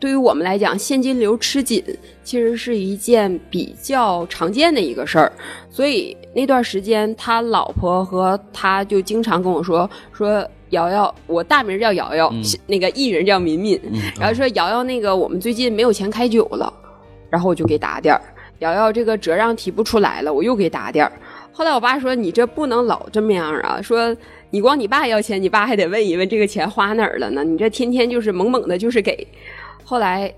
[0.00, 1.82] 对于我们来讲，现金流吃紧
[2.22, 5.32] 其实是一件比较常见的一个事儿，
[5.68, 13.76] 所以那段时间，他老婆和他就经常跟我说说瑶瑶，我大名叫瑶瑶，是那个艺人叫敏敏，
[14.20, 16.72] 然后说瑶瑶那个我们最近没有钱开酒了，
[17.28, 18.22] 然后我就给打点儿，
[18.60, 21.12] 瑶瑶这个折让提不出来了，我又给打点儿。
[21.52, 24.16] 后来我爸说你这不能老这么样啊，说
[24.50, 27.42] 你光你爸要钱，你爸还得问一问这个钱花哪儿了呢？
[27.42, 29.26] 你这天天就是猛猛的，就是给。
[29.84, 30.32] 后来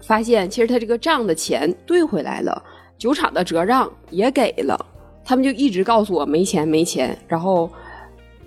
[0.00, 2.62] 发现其实他这个账的钱兑回来了，
[2.96, 4.86] 酒厂的折让也给了，
[5.24, 7.70] 他们就一直告诉我没钱没钱，然后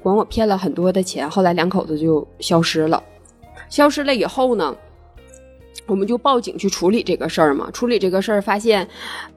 [0.01, 3.03] 管我骗了很多的钱，后来两口子就消失了。
[3.69, 4.75] 消失了以后呢，
[5.87, 7.71] 我们就报警去处理这个事儿嘛。
[7.71, 8.87] 处理这个事儿，发现，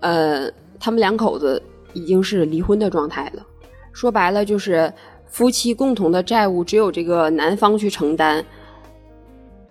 [0.01, 1.62] 呃，他们两口子
[1.94, 3.46] 已经是离婚的状态了。
[3.92, 4.92] 说白了，就是
[5.26, 8.44] 夫妻共同的债务只有这个男方去承担，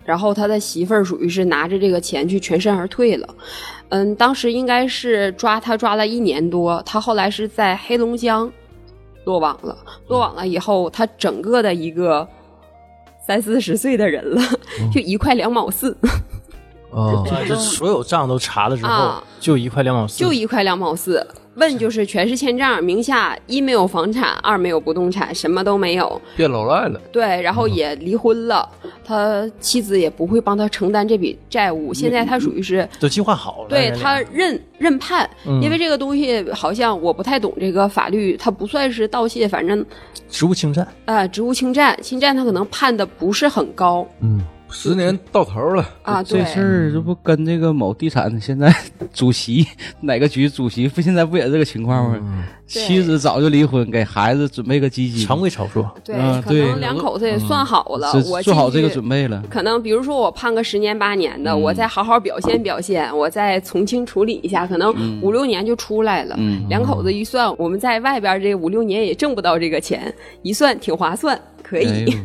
[0.04, 3.28] 然后他的媳妇儿属于是拿着这个钱去全身而退了。
[3.90, 8.50] 嗯，当时应该是抓他抓了一年多，他后来是在黑龙江
[9.24, 9.76] 落网了。
[10.08, 12.26] 落网了以后，他整个的一个
[13.26, 14.40] 三四十岁的人了，
[14.92, 15.96] 就一块两毛四。
[16.92, 21.26] 啊，啊这所有账都查了之后啊，就一块两毛四，就一块两毛四。
[21.56, 26.20] 问就是全是欠账，名下一没有房产，二没有不动产，什么都没有。
[26.36, 26.98] 变老赖了。
[27.12, 28.66] 对，然后也离婚了，
[29.04, 31.92] 他妻子也不会帮他承担这笔债务。
[31.92, 33.68] 现在他属于是都计划好了。
[33.68, 39.84] 对他认认判，嗯因为这个东西好像我不太懂这个法律，它不算是盗窃，反正
[40.30, 44.40] 职务侵占，啊，职务侵占，侵占他可能判的不是很高嗯，
[44.70, 45.88] 十年到头了。
[46.02, 46.22] 啊。
[46.22, 48.74] 对这，事儿这不跟这个某地产现在
[49.12, 49.66] 主席
[50.00, 52.18] 哪个局主席不现在不也这个情况吗？
[52.20, 55.90] 嗯，妻子早就离婚，给孩子准备个基金，常规操作。
[56.04, 59.42] 对，啊对可能两口子也算好了，是我做好这个准备了。
[59.50, 66.36] 可能比如说我判个十年八年的，嗯我再好好表现表现，我再从轻处理一下，可能五六年就出来了。
[66.38, 70.12] 嗯两口子一算，我们在外边这五六年也挣不到这个钱，
[70.42, 72.16] 一算挺划算，可以、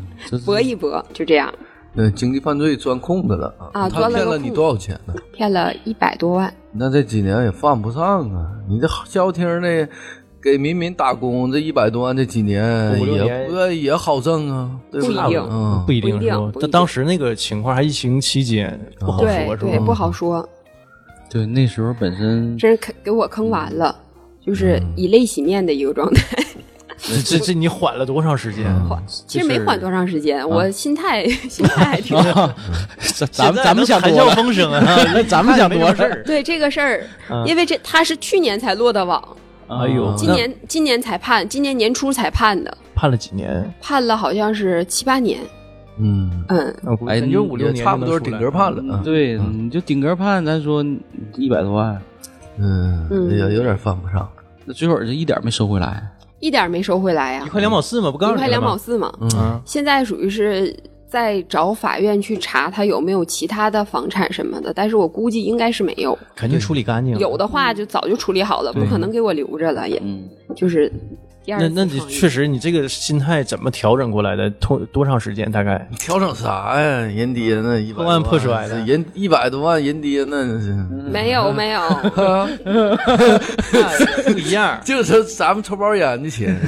[0.46, 1.54] 搏一搏，就这样
[1.96, 5.14] 呃，经济犯罪钻空子了啊他骗了你多少钱呢？
[5.34, 6.54] 骗了一百多万。
[6.72, 8.52] 那这几年也犯不上啊！
[8.68, 9.88] 你这消停的
[10.42, 12.62] 给民民打工，这一百多万这几年
[13.02, 19.86] 也不也好挣啊，对不一定嗯，不一定不一定是吧不一定但当时那个情况还疫情期间，不好说，是对，吧？
[19.86, 20.48] 不好说，
[21.30, 23.96] 对那时候本身真是坑给我坑完了，
[24.46, 26.38] 就是嗯以泪洗面的一个状态。
[26.98, 28.66] 这这这你缓了多长时间？
[28.68, 32.56] 嗯缓，其实没缓多长时间，我心态 心态还挺啊，
[33.16, 34.82] 咱咱们咱们想谈笑，风生啊，
[35.14, 36.24] 那咱们想多事儿。
[36.24, 39.22] 对这个事儿嗯，因为这他是去年才落的网，
[39.68, 43.72] 哎呦，啊今年今年才判，今年年初才判的，判了几年？
[43.82, 45.40] 判了好像是七八年。
[45.98, 46.76] 嗯，嗯，
[47.08, 48.94] 哎你就五六年，差不多顶格判了。
[48.94, 49.02] 啊。
[49.04, 50.84] 对，你就顶格判，咱说
[51.36, 52.02] 一百多万，
[52.58, 54.28] 嗯，嗯也有点犯不上。
[54.66, 56.04] 那最后就一点没收回来。
[56.40, 57.44] 一点没收回来呀。
[57.46, 59.12] 一，块两毛四嘛，不告诉你一块两毛四嘛。
[59.22, 60.76] 嗯，现在属于是
[61.08, 67.20] 在找法院去查他有没有其他的房产什么的，但是我估计应该是没有，肯定处理干净了。
[67.20, 70.92] 有的话就早就处理好了，不可能给我留着了，也嗯，就是
[71.46, 74.50] 第二那那你确实，你这个心态怎么调整过来的？
[74.52, 75.52] 多多长时间？
[75.52, 77.02] 大概调整啥呀？
[77.02, 80.76] 人爹那一百破罐破摔的人一百多万，人爹那是。
[81.12, 81.82] 没有没有，
[84.26, 84.82] 不一样。
[84.84, 86.58] 就是咱们抽包烟的钱，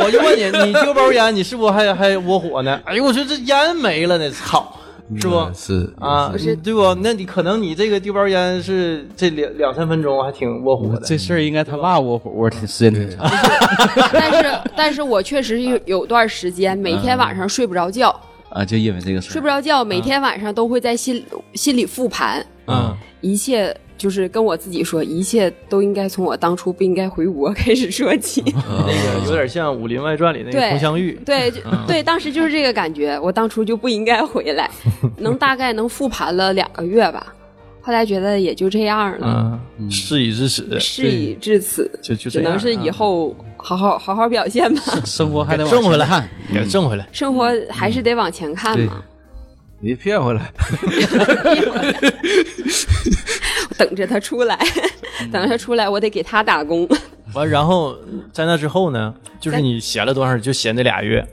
[0.00, 2.80] 我就问你，你丢包烟，你是不是还还窝火呢？
[2.86, 4.74] 哎呦，我说这烟没了呢，操，
[5.16, 5.34] 是不？
[5.36, 6.32] 嗯是啊，
[6.62, 6.94] 对不？
[6.96, 11.00] 那你可能你这个丢包烟是这两两三分钟还挺窝火的。
[11.04, 13.28] 这事儿应该他爸窝火窝挺时间挺长。
[14.12, 18.08] 但是但是我确实有有段时间每天晚上睡不着觉，
[18.50, 28.42] 啊，就因为这个事儿睡不着觉，每天晚上都会在心心里复盘，嗯，一切就是跟我自己说，一切都应该从我当初不应该回国 开始说起。
[28.46, 31.18] 那个有点像《武林外传》里那个佟湘玉。
[31.26, 34.70] 对就对，当时就是这个感觉，我当初就不应该回来，
[35.18, 37.34] 能大概能复盘了两个月吧，
[37.82, 46.28] 后来觉得也就这样了，嗯，事已至此，事已至此，就就只能是以后好好好好表现吧，生活还得往挣回来前看。
[46.54, 47.08] 给挣回来。
[47.12, 49.02] 生活还是得往前看嘛，
[49.80, 50.52] 你骗回来，
[53.78, 54.58] 等着他出来，
[55.32, 56.86] 等着他出来，我得给他打工。
[57.34, 57.96] 完，然后
[58.32, 60.46] 在那之后呢，就是你闲了多长时间？
[60.46, 61.24] 就闲这俩月，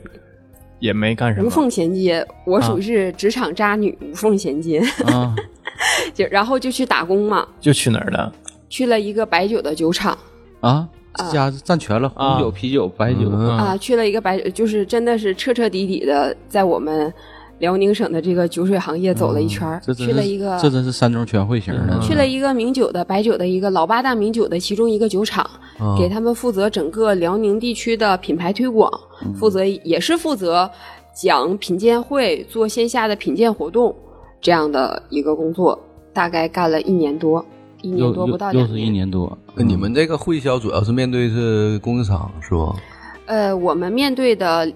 [0.80, 1.48] 也没干什么。
[1.48, 5.34] 无缝衔接，我属于是职场渣女，无缝衔接，啊，
[6.14, 8.32] 就然后就去打工嘛，就去哪儿了？
[8.70, 10.18] 去了一个白酒的酒厂。
[10.60, 10.88] 啊，
[11.18, 13.58] 这家占全了，红酒、啤酒、白酒，嗯。
[13.58, 17.14] 啊，去了一个白酒，就是真的是彻彻底底的在我们
[17.60, 22.00] 辽宁省的这个酒水行业走了一圈去了一个这真是三中全会型的。
[22.02, 25.44] 去了一个名酒的白酒的一个老八大名酒的其中一个酒厂，
[25.80, 28.92] 啊给他们负责整个辽宁地区的品牌推广，
[29.36, 30.70] 负责也是负责
[31.14, 33.96] 讲品鉴会、做线下的品鉴活动
[34.42, 35.80] 这样的一个工作，
[36.12, 37.44] 大概干了一年多，
[37.82, 42.76] 一年多不到两又又是一年多，那你们这个会销主要是面对是供应商是吧？
[43.28, 44.72] 呃，我们面对的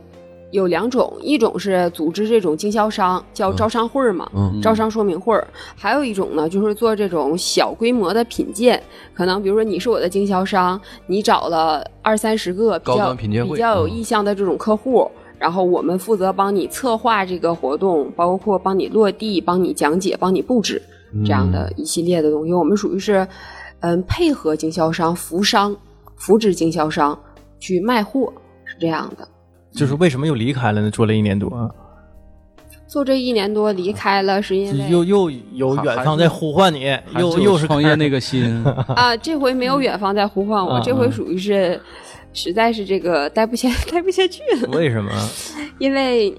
[0.52, 5.44] 有两种，一种是组织这种经销商，叫招商会儿嘛，嗯招商说明会儿；
[5.76, 8.82] 还有一种呢，就是做这种小规模的品鉴，
[9.14, 15.10] 可能比如说你是我的经销商，你找了二三十个比较比较有嗯意向的这种客户。
[15.38, 20.82] 然后我们负责帮你策划这个活动，包括帮你落地、帮你讲解、帮你布置
[21.26, 22.52] 这样的一系列的东西。
[22.52, 23.26] 我们属于是，
[23.80, 25.74] 嗯，配合经销商、扶商、
[26.18, 27.18] 扶植经销商
[27.58, 28.34] 去卖货，
[28.66, 29.26] 是这样的。
[29.72, 30.90] 就是为什么又离开了呢？
[30.92, 31.70] 做了一年多，啊
[32.88, 36.86] 做这一年多离开了，是因为又又有远方在呼唤你，
[37.20, 38.64] 又又是创业那个心，
[38.96, 41.80] 啊，这回没有远方在呼唤我，啊这回属于是，
[42.34, 45.12] 实在是这个待不下 待不下去了，为什么？
[45.78, 46.36] 因为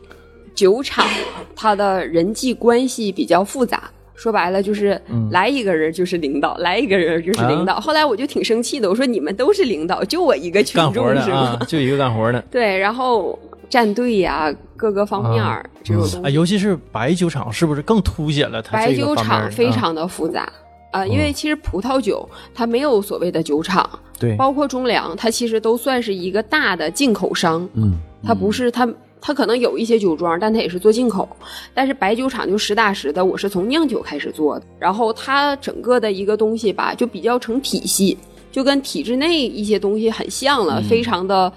[0.52, 1.06] 酒厂
[1.54, 3.88] 它的人际关系比较复杂。
[4.20, 5.00] 说白了就是
[5.30, 7.80] 来一个人就是领导，来一个人就是领导。
[7.80, 12.38] 后来我就挺生气的，我说你们都是领导，就我一个群干众是活的啊吗？，就一个干活的。
[12.52, 13.38] 对，然后
[13.70, 20.46] 站队呀、各个方面儿、这种东啊，西，尤其是白酒厂，是不是更凸显了它白酒这个方面儿厂非啊常的复杂。
[20.92, 27.66] 啊，因为其实葡萄酒它没有所谓的酒厂，对，包括中粮，它其实都算是一个大的进口商。
[27.72, 28.86] 嗯，它不是它，
[29.20, 31.28] 它可能有一些酒庄，但它也是做进口。
[31.74, 34.64] 但是白酒厂就实打实的，我是从酿酒开始做的。
[34.78, 38.16] 然后它整个的一个东西吧，就比较成体系，
[38.50, 41.52] 就跟体制内一些东西很像了，非常的。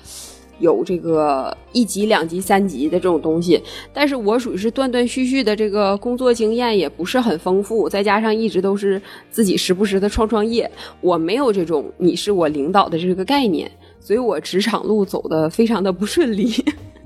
[0.60, 3.60] 有这个一级、两级、三级的这种东西，
[3.92, 16.54] 但是我属于是断断续续的，这个工作经验也不是很丰富，再加上一直都是自己时不时的创创业，我没有这种你是我领导的这个概念，所以我职场路走的非常的不顺利。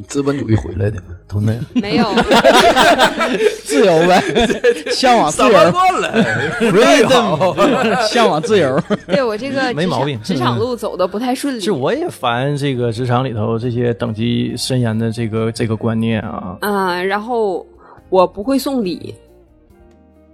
[0.07, 1.63] 资本主义回来的，都那样。
[1.73, 2.05] 没有，
[3.63, 4.21] 自由呗，
[4.91, 6.23] 向往自由，贯了
[6.59, 8.79] ，freedom， 向往自由。
[9.07, 11.59] 对我这个职场没毛病职场路走的不太顺利。
[11.59, 16.57] 是我也烦这个职场里头这些等级森严的这个这个观念啊。
[16.61, 17.65] 嗯，然后
[18.09, 19.15] 我不会送礼，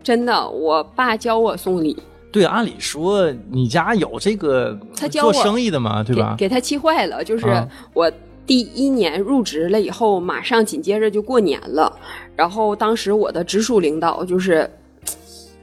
[0.04, 1.98] 真的，我爸教我送礼，
[2.32, 6.36] 对，按理说你家有这个做他教我生意的嘛，对吧？
[6.38, 7.24] 给给他气坏了。
[7.24, 8.12] 就是啊我
[8.46, 11.92] 第一年入职了以后，马上紧接着就过年了，
[12.36, 14.70] 然后当时我的直属领导就是，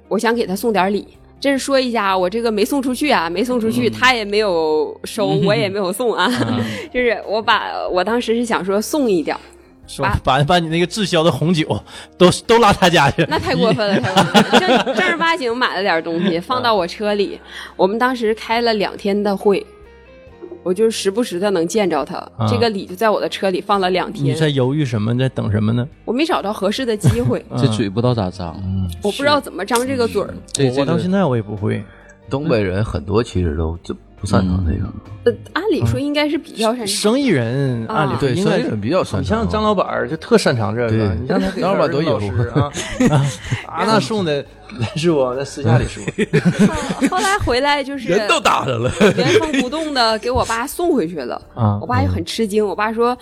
[0.08, 1.06] 我想给他送点礼。
[1.38, 6.30] 这是说一下，我这个没送出去啊，没送出去，他也没有收， 我也没有送啊。
[6.92, 9.40] 就是我把我当时是想说送一点儿，
[9.86, 11.66] 说把把你那个滞销的红酒
[12.18, 14.58] 都都拉他家去， 那太过分了，太过分了。
[14.58, 17.40] 正正儿八经买了点东西放到我车里，
[17.74, 19.66] 我们当时开了两天的会，
[20.62, 22.20] 我就时不时的能见着他。
[22.48, 25.16] 这个礼就在我的车里放了两天，你在犹豫什么？
[25.16, 25.86] 在等什么呢？
[26.04, 28.54] 我没找到合适的机会， 这嘴不知道咋张，
[29.02, 30.34] 我不知道怎么张这个嘴儿。
[30.58, 31.82] 我我到现在我也不会。
[32.28, 34.88] 东北人很多其实都就不擅长这个。
[35.24, 36.86] 呃，按理说应该是比较擅长。
[36.86, 42.16] 生意人啊按理说对应该生意人比较擅长你像张老板就特擅长这个，你像他给张老板儿子都有
[42.54, 42.72] 啊
[43.84, 44.44] 那送的
[44.96, 46.02] 是我在私下里说，
[47.10, 51.34] 后来回来就是人都打上了，原封不动的给我爸送回去了。
[51.54, 53.16] 啊我爸就很吃惊，我爸说。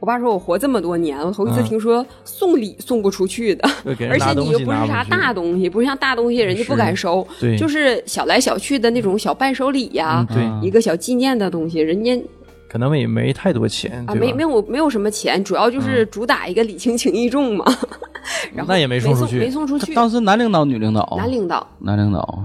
[0.00, 10.24] 我爸说：“我活这么多年，我头一次听说送礼送不出去的， 对给人而且你又不是啥大东西，不是像大东西人家不敢收，对就是小来小去的那种小伴手礼呀、
[10.62, 12.22] 一个小纪念的东西，人家
[12.68, 17.64] 可能也没太多钱，啊没没有没有什么钱，主要就是主打一个礼轻情意重嘛。
[18.54, 19.94] 然后那也没送出去没送出去。
[19.94, 21.14] 当时男领导、女领导？
[21.16, 22.44] 男领导，男领导。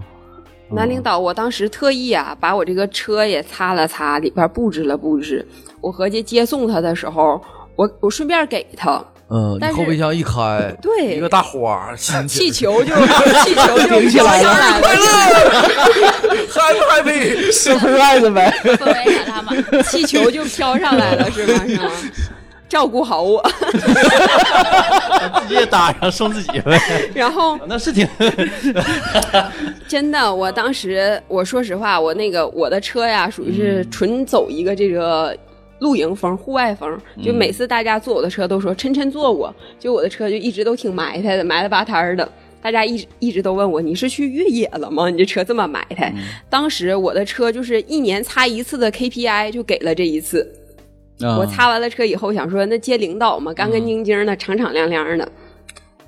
[0.70, 5.45] 男领导，我当时特意啊，把我这个车也擦了擦，里边布置了布置。
[5.84, 7.39] 我合计接送他的时候，
[7.75, 12.95] 我我顺便给他嗯，你但是后备箱一开，对一个大花，心 气球就
[13.43, 14.88] 气球就飘上来了
[16.49, 19.84] ，happy happy，surprise 呗， 氛围感他们。
[19.84, 21.65] 气球就飘上来了，是吧？
[21.67, 21.91] 是吗？
[22.69, 23.43] 照顾好我，
[25.41, 26.79] 自己也搭上送自己呗，
[27.13, 28.07] 然后那是挺
[29.88, 35.36] 真的，我当时我说实话，我那个我的车呀，属于是纯走一个这个
[35.80, 36.99] 露营风、户外风。
[37.24, 42.28] 就每次大家坐我的车都说晨晨坐过，就我的车就一直都挺埋汰的，埋了吧摊儿的。
[42.61, 45.09] 大家一直一直都问我，你是去越野了吗？
[45.09, 46.13] 你这车这么埋汰。
[46.49, 50.49] 当时我的车就是一年擦一次的 KPI，就给了这一次。
[51.19, 55.30] 啊我擦完了车以后，想说那接领导嘛，干干净净的，敞敞亮亮的。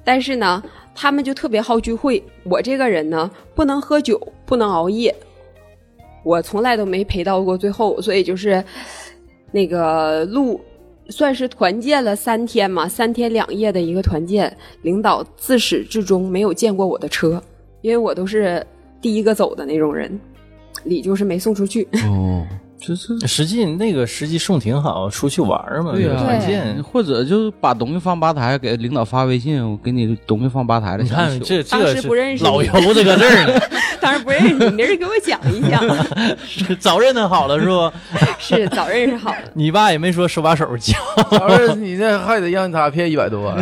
[0.03, 0.63] 但是呢，
[0.95, 2.23] 他们就特别好聚会。
[2.43, 5.13] 我这个人呢，不能喝酒，不能熬夜，
[6.23, 8.63] 我从来都没陪到过最后，所以就是
[9.55, 10.59] 那个路
[11.07, 14.53] 算是团建了三天嘛，三天两夜的一个团建。
[14.81, 17.41] 领导自始至终没有见过我的车，
[17.79, 18.61] 因为我都是
[18.99, 20.19] 第一个走的那种人，
[20.83, 21.87] 礼就是没送出去。
[22.85, 26.83] 就是实际那个实际送挺好，出去玩嘛，对呀、有团建。
[26.83, 31.03] 或者就是把东西放吧台，给领导发微信，我给你东西放吧台了。
[31.03, 33.59] 你看这这是时不认识老油这个字儿呢，
[33.99, 35.81] 当时不认识你，明儿给我讲一讲。
[36.79, 37.91] 早认得好了是不？
[38.37, 40.93] 是早认识好了，你爸也没说手把手教，
[41.77, 43.57] 你这还得让他骗一百多万，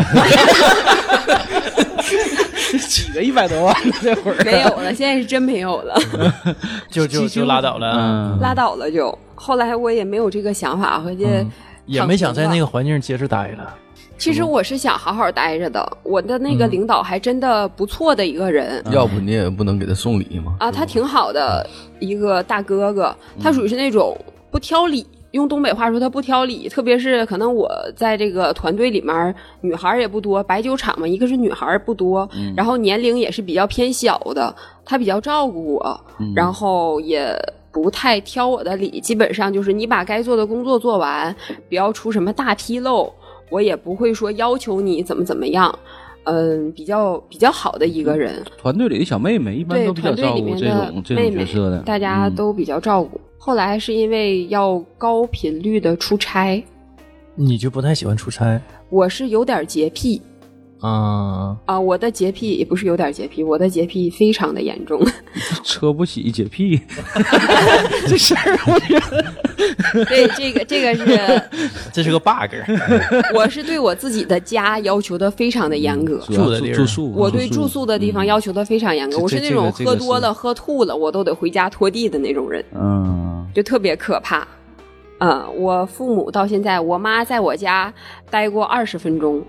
[2.93, 5.95] 几个一百多万这会儿没有了，现在是真没有了，
[6.91, 9.17] 就就就拉倒了，嗯，拉倒了就。
[9.33, 11.51] 后来我也没有这个想法，回去嗯
[11.87, 12.59] 也没想在那个。
[12.59, 13.73] 个环境接着待了。
[14.15, 18.81] 其实我是想好好待着的，我的那个领导还真的不错的一个人。
[18.91, 20.55] 要不你也不能给他送礼吗。
[20.59, 21.67] 啊，他挺好的
[21.99, 24.15] 一个大哥哥，他属于是那种
[24.51, 25.05] 不挑理。
[25.33, 34.55] 用东北话说，他不挑理，特别是可能我在这个团队里面，女孩儿也不多，白酒厂嘛，一个是女孩儿不多，然后年龄也是比较偏小的，
[34.85, 36.01] 他比较照顾我，
[36.35, 37.35] 然后也
[37.71, 41.35] 不太挑我的理，基本上就是你把该做的工作做完，
[41.67, 43.11] 不要出什么大纰漏，
[43.49, 45.79] 我也不会说要求你怎么怎么样，
[46.25, 48.43] 嗯，比较比较好的一个人。
[48.57, 53.19] 团队里的小妹妹一般都比较照顾这种这妹妹种角色的，大家嗯都比较照顾。
[53.37, 56.63] 后来是因为要高频率的出差，
[57.35, 60.21] 你就不太喜欢出差我是有点洁癖
[60.83, 61.55] 啊？
[61.65, 65.01] 啊，我的洁癖也不是有点洁癖，我的洁癖非常的严重。
[65.63, 66.79] 车不起洁癖，
[68.07, 69.25] 这事儿我觉得
[70.05, 71.41] 对，这个这个是，
[71.93, 72.53] 这是个 bug。
[73.33, 76.17] 我是对我自己的家要求的非常的严格。
[76.27, 84.45] 住的地儿住宿，我对住宿的地方要求的非常严格，我是那种喝多了、喝吐了，我都得回家拖地的那种人，嗯，就特别可怕。
[85.19, 87.93] 嗯，我父母到现在，我妈在我家
[88.29, 89.41] 待过二十分钟，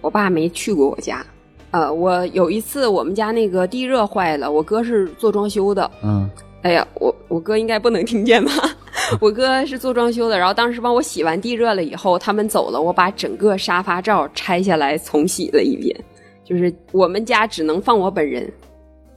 [0.00, 1.24] 我爸没去过我家。
[1.70, 6.28] 呃，我有一次我们家那个地热坏了，我哥是做装修的，嗯
[6.62, 8.50] 哎呀，我我哥应该不能听见吧？
[9.20, 15.94] 我哥是做装修的，然后当时帮我洗完地热了以后，他们走了，我把整个沙发罩拆下来重洗了一遍。
[16.42, 18.50] 就是我们家只能放我本人，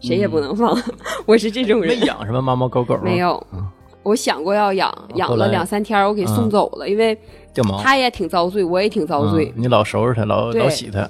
[0.01, 0.77] 谁也不能放。
[1.25, 3.01] 我是这种人没人，养什么猫猫狗狗吗？
[3.05, 3.41] 没有。
[4.03, 7.17] 我想过要养，养了两三天，我给送走了，因为
[7.54, 7.82] 掉毛。
[7.82, 9.64] 他也挺遭罪，我也挺遭罪嗯。
[9.64, 11.10] 你老收拾它，老老洗它，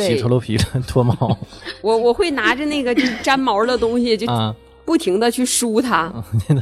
[0.00, 1.36] 洗脱头，皮了，脱毛
[1.82, 4.54] 我我会拿着那个就粘毛的东西，就啊！
[4.84, 6.10] 不停的去梳它。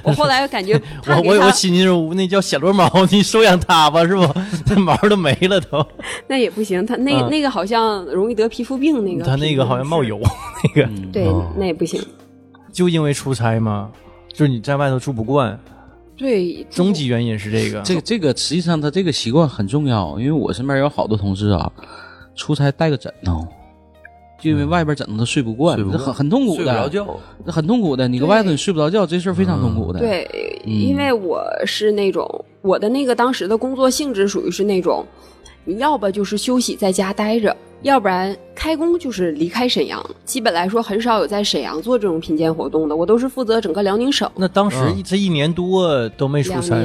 [0.02, 4.26] 我后来感觉怕我我亲戚说，那叫小罗毛， 你收养它吧，是不？
[4.66, 5.86] 那毛都没了都，
[6.26, 10.20] 那也不行，它那、嗯那个好像容易得皮肤病，那个它那个好像冒油，
[10.74, 12.02] 那个对，哦那也不行。
[12.72, 13.90] 就因为出差嘛，
[14.32, 15.56] 就是你在外头住不惯，
[16.16, 17.82] 对，终极原因是这个。
[17.82, 21.70] 这个这个实际上他这个习惯很重要，因为我身边有好多同事啊，
[22.34, 23.46] 出差带个枕头，
[24.40, 28.08] 就因为外边枕头他睡不惯，睡不惯这很很痛苦睡不着的，觉，这很痛苦的。
[28.08, 30.26] 你搁外头你睡不着觉，这事儿非常痛苦的。，对，
[30.64, 35.04] 嗯因为我是那种我的那个当时的工作性质属于是那种，
[35.64, 40.04] 你要不就是休息在家待着，要不然开工就是离开沈阳。
[40.24, 44.30] 基本来说很少有在沈阳做这种品鉴活动的，我都是负责整个辽宁省。
[44.36, 45.02] 那当时嗯。
[45.04, 46.76] 这一年多都没出差，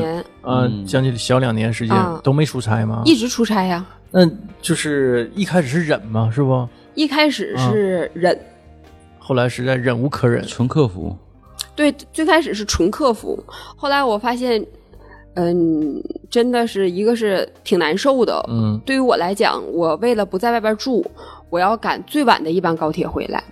[0.44, 0.86] 嗯。
[0.86, 2.20] 将近小两年时间啊。
[2.24, 3.02] 都没出差吗？
[3.06, 4.30] 一直出差呀，那
[4.62, 6.68] 就是一开始是忍嘛，是不？
[6.94, 8.38] 一开始是忍，
[9.18, 11.16] 后来实在忍无可忍，纯客服，
[11.74, 14.64] 对，最开始是纯客服，后来我发现，
[15.36, 18.44] 嗯，真的是一个是挺难受的。
[18.50, 21.06] 嗯，对于我来讲，我为了不在外边住，
[21.50, 23.44] 我要赶最晚的一班高铁回来。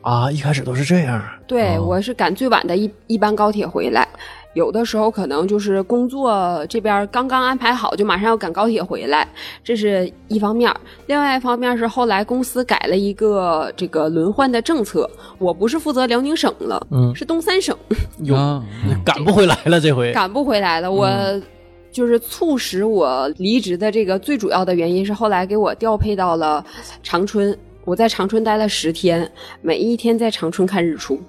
[0.00, 4.06] 啊，一开始都是这样，对，哦我是赶最晚的一一班高铁回来。
[4.56, 9.28] 有的时候可能就是工作这边刚刚安排好，就马上要赶高铁回来，
[9.62, 10.74] 这是一方面。
[11.08, 17.76] 另外一方面是后来公司改了一个这个轮换的政策，我不是负责辽宁省了，嗯是东三省。
[18.24, 18.64] 哟啊，
[19.04, 20.10] 赶不回来了这回。
[20.14, 20.90] 赶不回来了。
[20.90, 21.06] 我
[21.92, 26.64] 就是促使我离职的这个最主要的原因是后来给我调配到了
[27.02, 27.54] 长春。
[27.84, 29.30] 我在长春待了十天，
[29.60, 31.20] 每一天在长春看日出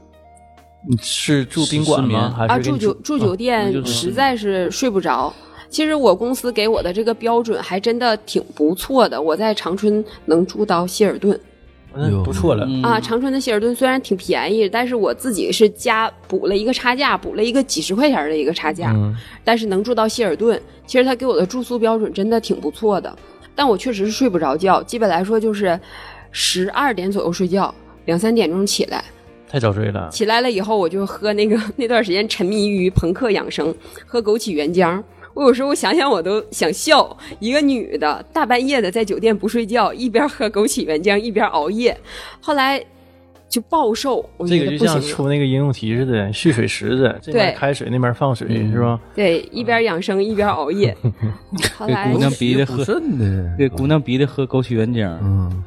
[0.89, 2.19] 你是住宾馆吗？
[2.19, 5.33] 啊，还是啊住酒住酒店实在是睡不着。
[5.69, 11.37] 其实我公司给我的这个标准还真的挺不错的，我在长春能住到希尔顿
[11.93, 12.65] 嗯不错了。
[12.65, 12.99] 嗯啊。
[13.01, 18.93] 长春的希尔顿虽然挺便宜，但是我自己是加补了一个差价，补了一个几十块钱的一个差价。
[18.95, 19.13] 嗯，
[19.43, 23.13] 但是能住到希尔顿，其实他给我的住宿标准真的挺不错的，
[23.53, 25.77] 但我确实是睡不着觉，基本来说就是
[26.31, 27.73] 十二点左右睡觉，
[28.05, 29.03] 两三点钟起来，
[29.49, 30.09] 太早睡了。
[30.09, 33.73] 起来了以后我就喝那个 那段时间沉迷于朋克养生，
[34.05, 35.01] 喝枸杞原浆。
[35.33, 41.95] 我有时候想想我都想笑，一个女的大半夜的在酒店不睡觉，一边喝枸杞原浆一边熬夜。
[42.41, 42.83] 后来
[43.47, 44.99] 就暴瘦，我这个就像。
[44.99, 48.99] 出那个应用题似的，蓄水池子，这边对开水，那边放水，是吧？
[49.13, 50.97] 对，一边养生一边熬夜。
[51.77, 55.15] 后 来给姑娘逼的喝，肾的，给姑娘逼的喝枸杞原浆。
[55.21, 55.63] 嗯，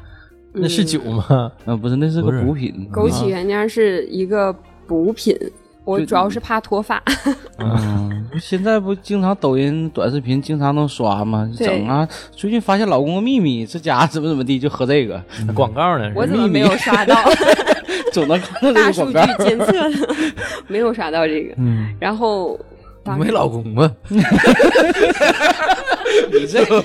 [0.53, 1.51] 那是酒吗？
[1.65, 2.87] 啊，不是，那是个补品。
[2.91, 4.53] 枸杞原浆是一个
[4.85, 5.37] 补品，
[5.85, 7.01] 我主要是怕脱发。
[7.59, 11.49] 嗯，现在不经常抖音短视频经常能刷吗？
[11.57, 12.07] 整啊！
[12.31, 15.21] 最近发现老公的秘密，这家怎么怎么地，就喝这个，
[15.53, 16.11] 广告呢？
[16.15, 17.15] 我怎么没有刷到？
[18.11, 19.43] 总能看到这大数据个广告。
[19.45, 20.15] 监测的，
[20.67, 21.53] 没有刷到这个。
[21.57, 22.59] 嗯，然后
[23.17, 23.89] 没老公吗？
[24.09, 24.21] 你
[26.45, 26.83] 这个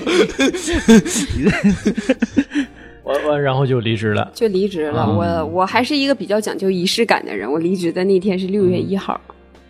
[3.07, 4.29] 完完，然后就离职了。
[4.33, 5.01] 就离职了。
[5.01, 7.49] 啊我我还是一个比较讲究仪式感的人。
[7.49, 9.19] 我离职的那天是六月一号，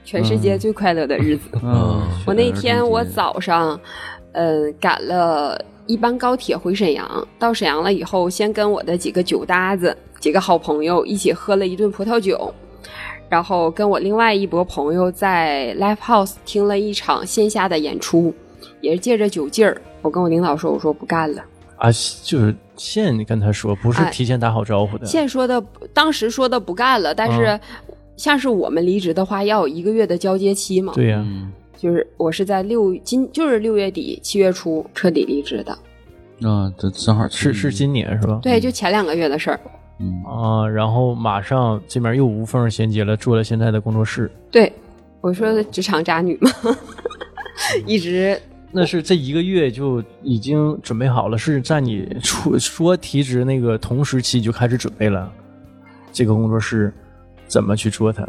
[0.03, 1.49] 全世界最快乐的日子。
[1.63, 3.79] 嗯，我那天我早上，
[4.31, 7.27] 嗯，赶了一班高铁回沈阳。
[7.37, 12.53] 到沈阳了以后，先跟我的几个酒搭子、几个好朋友一起喝了一顿葡萄酒，
[13.29, 18.33] 然后跟我另外一波朋友在 Live House 听了一场线下的演出，
[18.81, 21.43] 也是借着酒劲儿，我跟我领导说，我说不干了。
[21.77, 21.91] 啊，
[22.23, 25.05] 就是现跟他说，不是哎提前打好招呼的。
[25.05, 25.61] 现说的，
[25.93, 27.59] 当时说的不干了，但是嗯
[28.15, 30.93] 像是我们离职的话，要有一个月的交接期嘛。
[30.93, 35.71] 对呀，嗯就是我是在六今就是六月底七月初彻底离职的，
[36.49, 38.39] 啊，这正好是是今年是吧？
[38.41, 39.59] 对，就前两个月的事儿。
[39.99, 44.31] 嗯啊，然后马上这边又无缝衔接了，做了现在的工作室。
[44.51, 44.71] 对，
[45.21, 46.51] 我说的职场渣女嘛，
[47.85, 48.39] 一直
[48.71, 55.31] 那是这一个月就已经准备好了，是在你出说提职那个同时期就开始准备了
[56.11, 56.93] 这个工作室
[57.47, 58.27] 怎么去做它。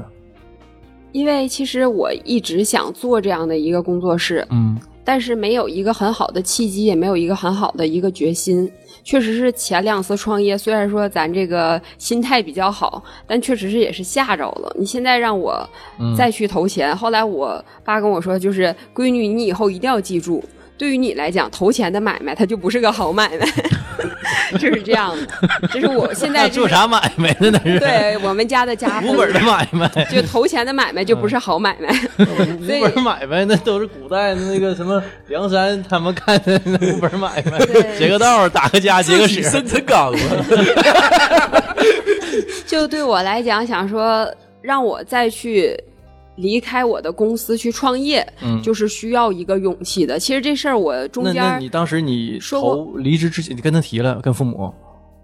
[1.13, 8.71] 因为其实我一直想做这样的一个工作室，嗯但是没有一个很好的契机，也没有一个很好的一个决心。
[9.09, 14.71] 确实是前两次创业，虽然说咱这个心态比较好，但确实是也是吓着了。
[14.79, 15.67] 你现在让我
[16.15, 20.45] 再去投钱，后来我爸跟我说，就是闺女，你以后一定要记住，
[20.77, 23.47] 对于你来讲，投钱的买卖它就不是个好买卖，
[24.59, 25.69] 就是这样的。
[25.69, 27.51] 就是我现在做啥买卖呢？
[27.53, 31.89] 那是对我们家的家风无本的买卖，就投钱的买卖就不是好买卖，
[32.19, 37.59] 无本买卖那都是古代的那个什么梁山他们干的那无本买卖，
[37.99, 39.43] 截个道打个家结个屎。
[39.43, 40.19] 生辰纲嘛，
[42.67, 44.31] 就对我来讲，想说
[44.61, 45.75] 让我再去
[46.39, 50.19] 离开我的公司去创业，嗯就是需要一个勇气的。
[50.19, 54.73] 其实这事儿我中间那你当时你说离职之前，你跟他提了，跟父母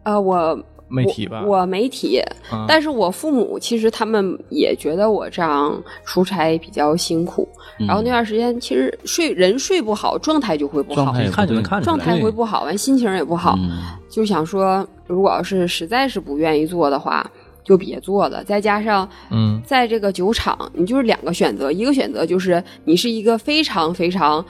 [0.02, 0.58] 呃，我
[0.88, 1.42] 没提吧？
[1.46, 2.20] 我我没提，
[2.52, 7.48] 嗯但是我父母其实他们也觉得我这样出差比较辛苦，
[7.80, 11.24] 嗯然后那段时间其实睡人睡不好，状态就会不好状态。
[11.24, 11.96] 一看就能看出来。
[11.96, 17.28] 状态会不好，完心情也不好，嗯就想说，如果要是实在是不愿意做的话，
[17.64, 18.44] 就别做了。
[18.44, 24.44] 再加上，嗯在这个酒厂，你就是两个选择，一个选择就是你是一个非常非常，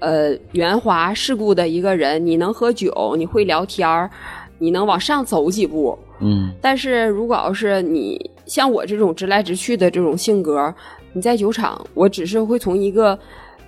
[0.00, 4.10] 呃，圆滑世故的一个人，你能喝酒，你会聊天儿，
[4.58, 5.98] 你能往上走几步。
[6.18, 10.74] 嗯但是如果要是你像我这种直来直去的这种性格，
[11.12, 13.18] 你在酒厂，我只是会从一个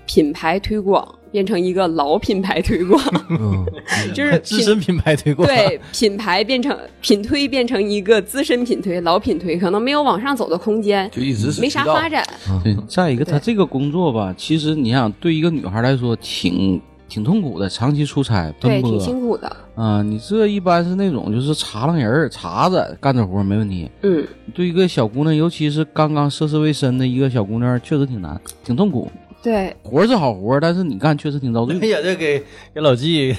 [0.07, 3.65] 品牌推广变成一个老品牌推广，嗯，
[4.15, 5.47] 就是品资深品牌推广。
[5.47, 12.25] 对品牌变成品推变成一个资深品推、老品推，可能没有往上走的空间，就一直是没啥发展。
[12.65, 19.57] 对，再一个，他这个工作吧，其实你想，对一个女孩来说，挺挺痛苦的，长期出差奔波对，挺辛苦的。
[19.75, 20.03] 啊。
[20.03, 23.91] 你这一般是那种就是茶楞人儿、茶子干这活儿没问题。
[24.03, 29.11] 嗯，对一个小姑娘，尤其是刚刚涉世未深的一个小姑娘，确实挺难，挺痛苦。
[29.41, 31.87] 对，活是好活，但是你干确实挺遭罪哎。
[31.87, 32.43] 呀，这给
[32.75, 33.35] 给老纪，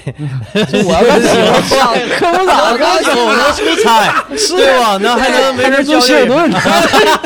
[0.54, 4.96] 我要喜欢可不咋刚走了出差， 是吧？
[5.00, 6.50] 那还能没人做希尔顿，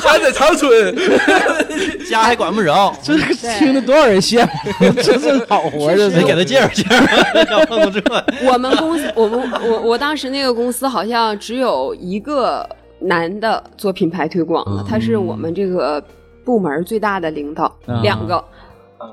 [0.03, 0.95] 还在长春，
[2.11, 3.17] 家还管不着，这
[3.59, 6.97] 听着多少人羡慕，这是好活儿，这得给他介绍介绍。
[8.45, 12.69] 我们公司，我们我我当时那个公司好像只有一个
[12.99, 16.03] 男的做品牌推广的，他是我们这个
[16.45, 18.45] 部门最大的领导，啊两个。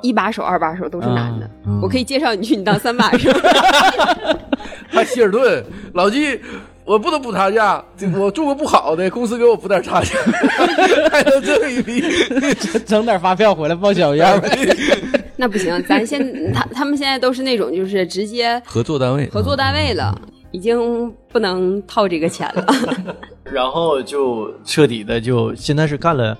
[0.01, 1.49] 一把手、二把手都是男的，
[1.81, 3.31] 我可以介绍你去，你当三把手。
[4.89, 5.63] 还希尔顿，
[5.93, 6.39] 老纪。
[6.83, 7.81] 我不能补差价，
[8.17, 10.17] 我做个不好的，公司给我补点差价，
[11.11, 12.03] 还能挣一笔。
[12.85, 14.49] 整点发票回来报销一下呗。
[15.37, 20.19] 那不行，咱现他他们现在都是那种就是直接合作单位，合作单位了，
[20.51, 22.65] 已经不能套这个钱了。
[23.43, 26.35] 然后就彻底的就现在是干了，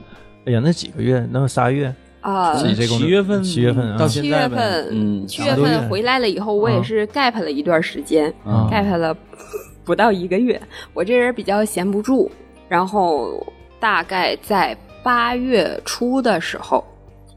[0.45, 1.93] 哎呀，那几个月，能有仨月？
[2.21, 9.15] 啊，七月份七月份七现在呗月份，嗯，七月份回来了以后，我也是 gap 了一段时间、啊 g a p 了
[9.83, 10.61] 不到一个月。
[10.93, 12.29] 我这人比较闲不住，
[12.69, 13.43] 然后
[13.79, 16.83] 大概在八月初的时候，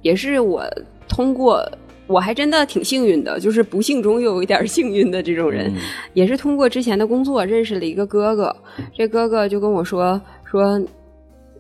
[0.03, 0.63] 也是我
[1.09, 1.67] 通过，
[2.07, 5.81] 我还真的挺幸运的，就是不幸中又有一点幸运的这种人，嗯
[6.13, 8.55] 也是通过之前的工作认识了一个哥哥，
[8.95, 10.79] 这哥哥就跟我说说，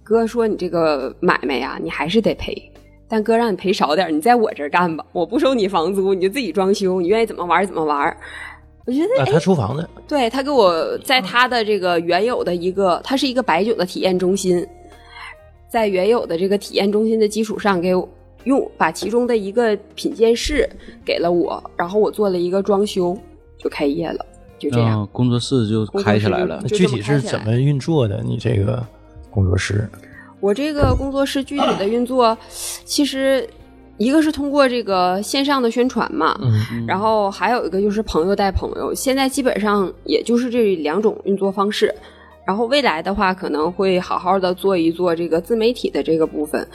[0.03, 2.71] 哥说你这个买卖呀，你还是得赔。
[3.15, 8.17] 但哥让你赔少点儿，你在我这儿干吧，我不收你房租，你就自己装修，你愿意怎么玩儿怎么玩儿。
[8.87, 14.67] 我觉得啊，他厨房的，对他给我在他的这个原有的一个，它是一个白酒的体验中心，
[15.69, 18.09] 在原有的这个体验中心的基础上，给我
[18.43, 20.69] 用把其中的一个品鉴室
[21.05, 23.17] 给了我，然后我做了一个装修，
[23.57, 24.27] 就开业了，
[24.59, 25.03] 就这样。
[25.03, 28.25] 嗯，工作室就开起来了具体是怎么运作的？
[28.25, 28.85] 你这个
[29.31, 29.89] 工作室，
[30.45, 32.37] 我这个工作室具体的运作，
[32.85, 33.49] 其实
[33.97, 41.95] 一个是通过这个线上的宣传嘛，嗯，然后还有一个就是朋友带朋友，现在基本上也就是这两种运作方式。
[42.47, 46.69] 然后未来的话，可能会好好的做一做这个自媒体的这个部分，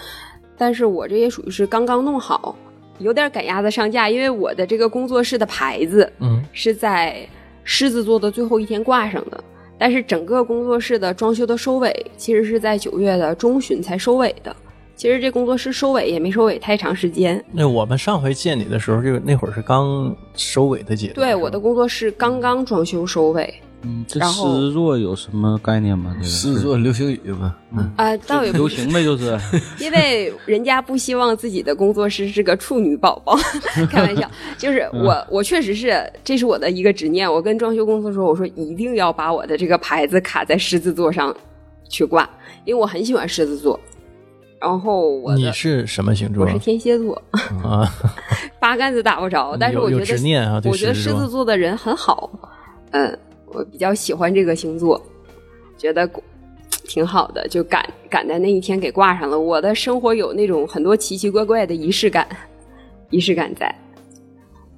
[0.57, 2.55] 但是我这也属于是刚刚弄好，
[2.97, 7.17] 有点赶鸭子上架，因为我的这个工作室的牌子嗯，是在
[7.63, 9.43] 狮子座的最后一天挂上的，
[9.79, 14.55] 但是整个工作室的装修的收尾其实是在九月的中旬才收尾的。
[14.95, 21.25] 其实这工作室收尾也没收尾太长时间，那我们上回见你的时候，就那会儿是刚收尾的阶段。
[21.25, 26.11] 对，我的工作室刚刚装修收尾，嗯，这狮子座有什么概念吗？
[26.15, 29.39] 这个狮子座流行语吧，嗯，啊、倒也不流行呗，就是
[29.79, 33.37] 因为人家不希望自己的工作室是个处女宝宝，
[33.89, 37.31] 开玩笑， 就是我我确实是这是我的一个执念。
[37.31, 41.33] 我跟装修公司说，我说一定要把我的这个牌子卡在狮子座上
[41.87, 42.29] 去挂，
[42.65, 43.79] 因为我很喜欢狮子座。
[44.61, 47.13] 然后我你是什么星座我是天蝎座，
[47.63, 47.89] 啊？
[48.59, 52.29] 八竿子打不着，但是我觉得执念啊我觉得狮子座的人很好，
[52.91, 53.17] 嗯，
[53.53, 55.01] 我比较喜欢这个星座，
[55.77, 56.09] 觉得
[56.85, 59.39] 挺好的，就赶赶在那一天给挂上了。
[59.39, 62.27] 我的生活有那种很多奇奇怪怪的仪式感，
[63.11, 63.73] 仪式感在。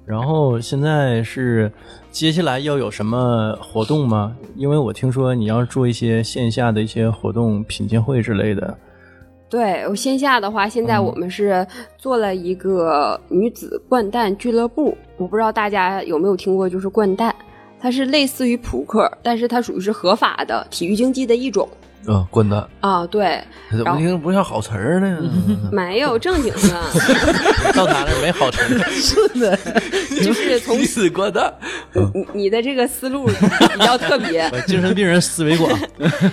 [0.04, 1.70] 然后现在是
[2.10, 4.36] 接下来要有什么活动吗？
[4.56, 8.76] 因为我听说你要做一些线下的一些活动、品鉴会之类的。
[9.48, 11.64] 对我线下的话，现在我们是
[11.98, 17.32] 做了一个女子掼蛋俱乐部，我不知道大家有没有听过，就是掼蛋，
[17.82, 21.68] 它是类似于扑克，但是它属于是合法的体育竞技的一种
[22.06, 23.04] 啊，滚蛋，啊。
[23.06, 25.18] 对，怎么听不像好词儿呢？
[25.72, 26.82] 没有正经的，
[27.74, 28.78] 到哪儿没好词。
[28.90, 29.56] 是的？
[30.22, 31.52] 就是从女子掼蛋，
[32.14, 35.70] 你你的这个思路比较特别，精神病人思维广。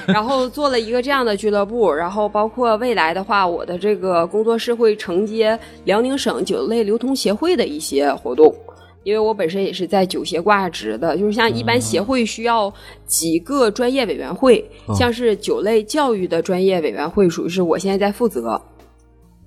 [0.06, 8.54] 然后做了一个这样的俱乐部，然后包括未来的话，我的这个工作室会承接辽宁省酒类流通协会的一些活动。
[9.04, 12.72] 因为我本身也是在酒协挂职的，就是像一般协会需要
[13.06, 18.62] 几个专业委员会，像是酒类教育的专业委员会，属于是我现在在负责。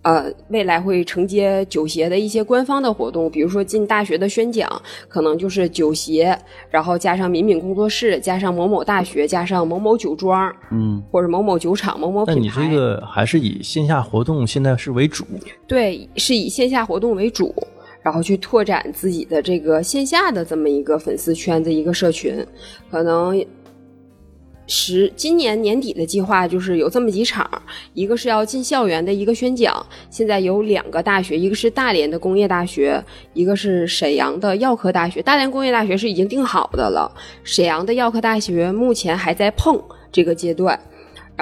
[0.02, 4.68] 呃，未来会承接酒协的一些官方的活动，比如说进大学的宣讲，
[5.06, 6.36] 可能就是酒协，
[6.70, 12.68] 然后加上敏敏工作室，加上某某大学，加上某某酒庄，嗯，或者某某酒厂、某某那你品牌。
[12.68, 15.24] 这个还是以线下活动现在是为主，
[15.68, 17.54] 对，是以线下活动为主，
[18.02, 22.46] 然后去拓展自己的这个线下的这么一个粉丝圈子、一个社群，
[22.90, 23.44] 可能。
[24.68, 27.50] 十今年年底的计划就是有这么几场，
[27.94, 33.02] 一个是要进校园的一个宣讲，现在有两个大学，一个是大连的工业大学，
[33.34, 35.20] 一个是沈阳的药科大学。
[35.20, 39.82] 大连工业大学是已经定好的了，沈阳的药科大学目前还在碰
[40.12, 40.80] 这个阶段。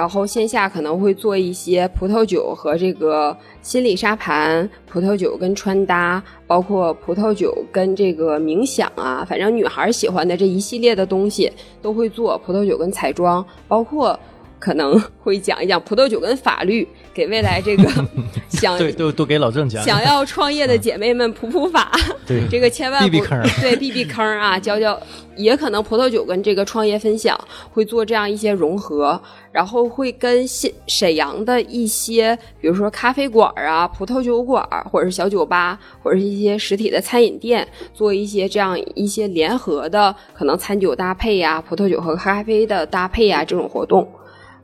[0.01, 11.51] 然后线下可能会做一些葡萄酒和这个心理沙盘，葡萄酒跟穿搭，包括葡萄酒跟这个冥想啊，反正女孩喜欢的这一系列的东西
[11.83, 12.35] 都会做。
[12.39, 14.19] 葡萄酒跟彩妆，包括
[14.61, 17.89] 可能会讲一讲葡萄酒跟法律，给未来这个
[18.47, 19.83] 想对，都都给老郑讲。
[19.83, 21.91] 想要创业的姐妹们普普法。
[22.27, 24.97] 对这个千万不避避坑 对避避坑儿啊，教教，
[25.35, 27.37] 也可能葡萄酒跟这个创业分享
[27.71, 29.19] 会做这样一些融合，
[29.51, 44.07] 然后会跟沈沈阳的一些，比如说咖啡馆儿啊、葡萄酒馆儿，或者是小酒吧，或者是一些实体的餐饮店，做一些这样一些联合的，可能餐酒搭配呀、葡萄酒和咖啡的搭配呀这种活动。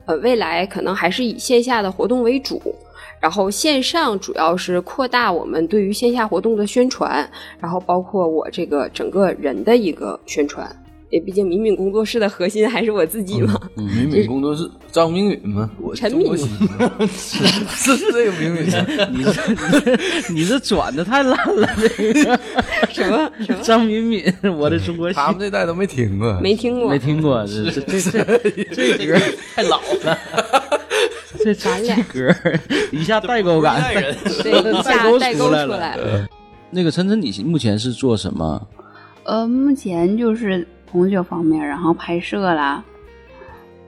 [0.08, 2.60] 呃，未来可能还是以线下的活动为主。
[3.20, 7.28] 然后线上主要是扩大我们对于线下活动的宣传，
[7.60, 10.70] 然后包括我这个整个人的一个宣传。
[11.10, 13.58] 也毕竟敏敏工作室的核心还是我自己嘛。
[13.74, 15.70] 敏敏工作室，张明敏吗？
[15.80, 16.36] 我陈敏
[17.08, 18.86] 是是是这个明敏吗？
[19.10, 22.38] 你这你这转的太烂了，这个
[22.92, 24.22] 什么什么张敏敏，
[24.56, 26.98] 我的中国他们这代都没听过，没听过没？
[26.98, 28.10] 听过，这这这
[28.74, 29.18] 这这歌
[29.54, 30.18] 太老了，
[31.42, 32.34] 这咱俩这歌
[32.92, 33.82] 一下代沟感，
[34.42, 36.28] 对一下代沟出来来了。
[36.70, 38.60] 那个晨晨，你目前是做什么？
[39.24, 42.82] 呃，目前就是红酒方面，然后拍摄啦，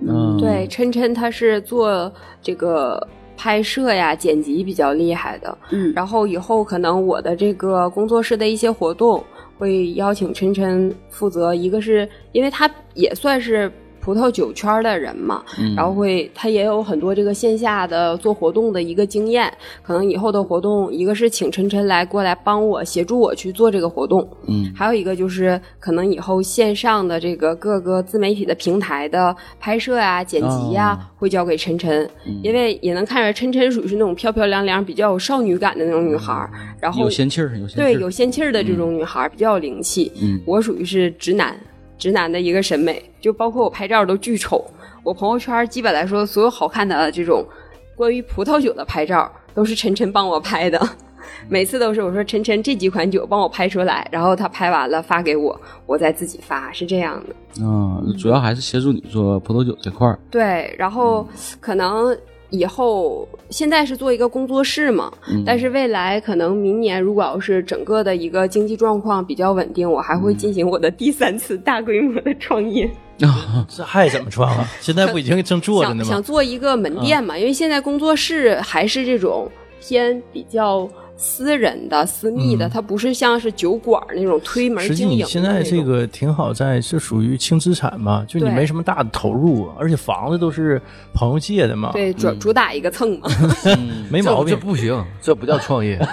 [0.01, 5.59] 嗯，对，琛琛他是做这个拍摄呀、剪辑比较厉害的。
[5.71, 9.23] 嗯，然后以后可能我的这个工作室的一些活动
[9.59, 13.71] 会邀请琛琛负责，一个是因为他也算是
[14.01, 15.75] 葡萄酒圈的人嘛，嗯。
[15.75, 24.73] 然后会他也有很多这个线下的做活动的一个经验，可能以后的活动一个是请晨晨来过来帮我协助我去做这个活动，嗯。
[24.75, 32.09] 还有一个就是可能以后线上的这个各个自媒体的平台的拍摄啊、剪辑呀、哦会交给晨晨，
[32.43, 40.11] 因为也能看出来晨晨属于是那种漂漂亮亮、比较有少女感的那种女孩儿，然后有仙气儿，对有仙气儿的这种女孩儿、比较有灵气。
[40.23, 40.41] 嗯。
[40.47, 41.55] 我属于是直男，
[42.01, 44.65] 直男的一个审美，就包括我拍照都巨丑，
[45.05, 47.47] 我朋友圈基本来说所有好看的这种
[47.95, 50.81] 关于葡萄酒的拍照都是晨晨帮我拍的。
[51.49, 57.35] 每次都是我说晨晨这几款酒帮我拍出来，然后他拍完了发给我，我再自己发，是这样的。
[57.61, 60.19] 嗯，主要还是协助你做葡萄酒这块儿。
[60.31, 61.29] 对，然后
[61.61, 62.17] 可能
[62.51, 72.91] 以后现在是做一个工作室嘛，嗯但是未来可能明年如果要是整个的一个经济状况比较稳定，我还会进行我的第三次大规模的创业，
[73.69, 74.69] 这还怎么创啊？
[74.81, 76.23] 现在不已经正做着呢想想？
[76.23, 80.89] 做一个门店嘛，因为现在工作室还是这种偏比较。
[81.23, 90.81] 私人的、私密的，嗯它不是像是酒馆那种推门实际经营的你现在这个挺好在，是属于轻资产嘛，就你没什么大的投入，而且房子都是
[91.13, 93.29] 朋友借的嘛，对主主打一个蹭嘛，
[94.09, 94.55] 没毛病。
[94.55, 95.97] 这不行，这不叫创业。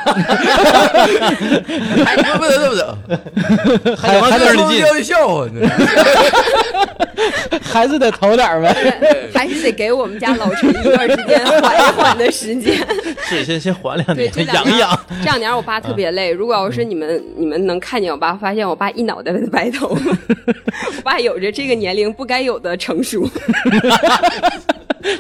[2.06, 5.62] 哎，不能这么整， 还往这个人进，说叫一笑话呢。
[7.62, 9.30] 还是得投点儿呗。
[9.34, 12.76] 还是得给我们家老陈一段时间缓一缓的时间。
[13.24, 14.97] 是先先缓两年养一养。
[15.20, 16.32] 这两年我爸特别累。
[16.32, 20.12] 如果要是你们你们能看见我爸，发现我爸一脑袋的白头发，
[20.98, 23.28] 我爸有着这个年龄不该有的成熟。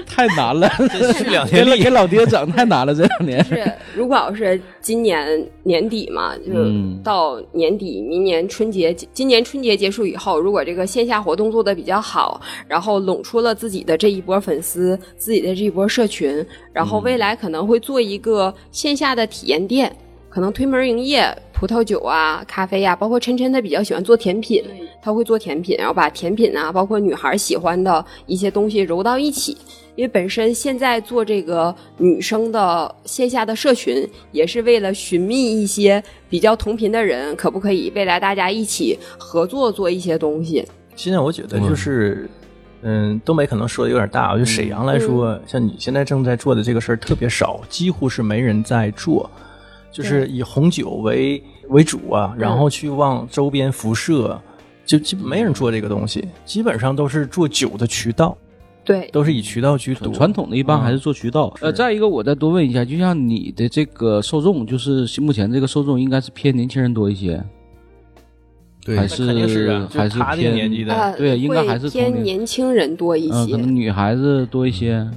[0.05, 3.41] 太难了，这两给天给老爹整太难了，这两年。
[3.45, 3.63] 是，
[3.95, 19.93] 如果要是今年年底嘛，就嗯到年底，明年春节，今年春节结束以后，如果这个线下活动做的比较好，然后拢出了自己的这一波粉丝，自己的这一波社群，然后未来可能会做一个线下的体验店，
[20.29, 24.63] 可能推门营业，葡萄酒啊、咖啡呀、包括晨晨他比较喜欢做甜品，
[25.01, 29.57] 他会做甜品，然后把甜品啊，包括女孩喜欢的一些东西揉到一起。
[29.95, 40.63] 因为本身现在做这个女生的线下的社群，也是为了寻觅一些比较同频的人，可不可以未来大家一起合作做一些东西？
[40.95, 42.29] 现在我觉得就是，
[42.83, 49.27] 嗯，东北可能说的有点大，就沈阳来说，像你现在正在做的这个事儿特别少，几乎是没人在做，
[49.97, 54.39] 就是以红酒为为主啊，然后去往周边辐射，
[54.85, 58.37] 就基本没人做这个东西，基本上都是做酒的渠道，
[58.85, 60.13] 对，都是以渠道居多。
[60.13, 61.51] 传统的一般还是做渠道。
[61.61, 67.43] 呃，再一个，我再多问一下，就像你的这个受众，就是目前这个受众应该是偏年轻人多一些，
[68.85, 69.23] 对还是
[69.67, 73.51] 啊，还是偏年纪的，呃，对应该还是偏年轻人多一嗯，些。
[73.53, 75.07] 可能女孩子多一些，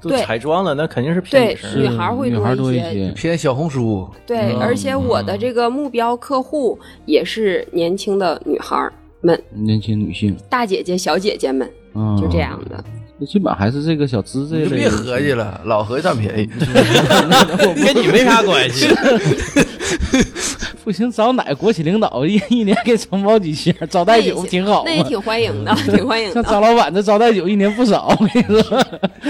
[0.00, 1.82] 都对彩妆了，那肯定是偏对女生。
[1.82, 3.12] 女孩会女孩多一些。
[3.16, 8.90] 偏小红书，对，嗯而且我的这个目标客户也是年轻的女孩
[9.20, 12.84] 们、年轻女性，大姐姐、小姐姐们，嗯，就这样的。
[13.18, 14.76] 那基本还是这个小资这一类。
[14.76, 16.46] 别合计了，老合计占便宜。
[17.82, 18.88] 跟你没啥关系。
[20.86, 25.02] 不行，找哪个国企领导一一年给承包几箱招待酒挺好那也。
[25.10, 26.40] 挺欢迎的，挺欢迎像。
[26.44, 28.80] 张老板这招待酒一年不少，我跟你说。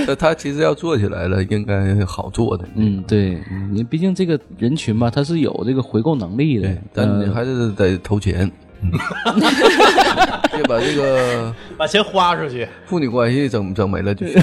[0.07, 2.69] 那他其实要做起来了，应该好做的。
[2.75, 8.53] 嗯，对，嗯你毕竟这个人群吧，他是有这个回购能力的对，，但你呃还是得投钱，嗯
[10.53, 14.41] 别把这个 把钱花出去，父女关系整整没了就行。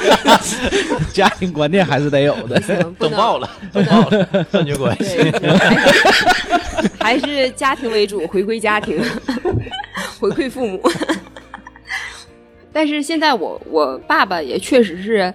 [1.12, 2.60] 家庭观念还是得有的。
[2.60, 5.18] 整爆了，整爆了，断绝关系。
[7.00, 9.02] 还是还是家庭为主，回归家庭，
[10.20, 10.80] 回馈父母。
[12.72, 15.32] 但是现在我我爸爸也确实是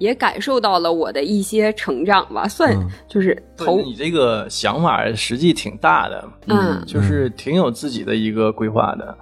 [0.00, 2.74] 也感受到了我的一些成长吧，算
[3.06, 9.16] 就是头对你这个想法实际挺大的，嗯，就是挺有自己的一个规划的，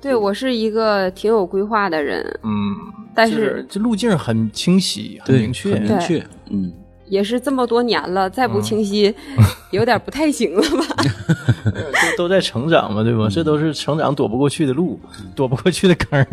[0.00, 2.74] 对我是一个挺有规划的人，嗯，
[3.14, 6.72] 但就是这路径很清晰，很，明确，很明确，嗯，
[7.12, 9.14] 也是这么多年了，再不清晰，
[9.70, 11.04] 有点不太行了吧？
[12.16, 13.28] 都都在成长嘛，对吧？
[13.30, 14.98] 这都是成长躲不过去的路，
[15.36, 16.26] 躲不过去的坑。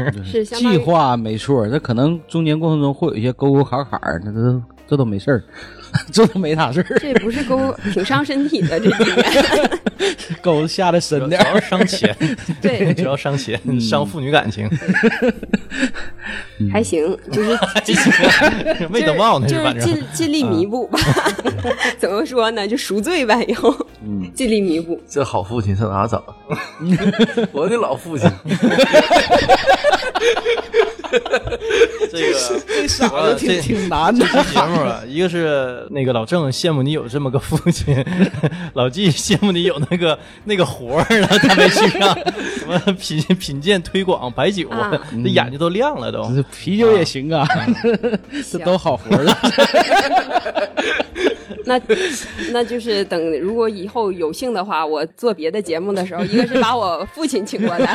[0.45, 5.44] 计划没错，那可能中间过程中会有一些沟沟坎坎，那都这都没事儿，
[6.11, 9.70] 这都没啥事儿，这不是沟挺伤身体的，这应该
[10.41, 11.53] 沟下的深主点儿。
[11.53, 12.16] 要伤钱，
[12.61, 14.68] 对主要伤钱，伤父女感情。
[16.72, 17.57] 还行，就是
[18.90, 20.99] 没得报呢，就是尽尽力弥补吧。
[21.98, 22.68] 怎么说呢？
[22.68, 23.74] 就赎罪吧，以后
[24.34, 24.99] 尽力弥补。
[25.07, 26.24] 这好父亲上哪找？
[27.52, 28.30] 我的老父亲，
[32.11, 34.26] 这个这傻子挺挺难的。
[34.26, 38.03] 这期节目啊，一个是那个老郑羡慕你有这么个父亲，
[38.73, 42.18] 老纪羡慕你有那个那个活儿了，他没去上
[42.57, 44.91] 什么品品鉴推广白酒，啊
[45.23, 46.27] 这眼睛都亮了都。
[46.51, 47.47] 啤酒也行啊，
[48.51, 49.38] 这都好活了。
[51.70, 51.80] 那
[52.52, 57.94] 那就是等，如果以后有幸的话，我做别的节目的时候，一个是把我父亲请过来，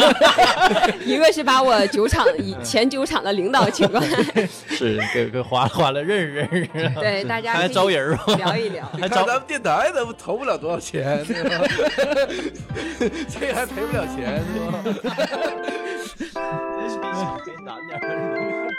[1.05, 4.09] 一个是把我酒厂以前酒厂的领导请过来，
[4.71, 6.69] 是给给花花了认识认识，
[7.01, 8.37] 对大家还招人儿吗？
[8.37, 8.85] 聊一聊。
[9.01, 11.67] 还招咱们电台咱们投不了多少钱，对吧？
[13.29, 14.79] 这个还赔不了钱，是吧？
[17.45, 18.71] 给难点儿。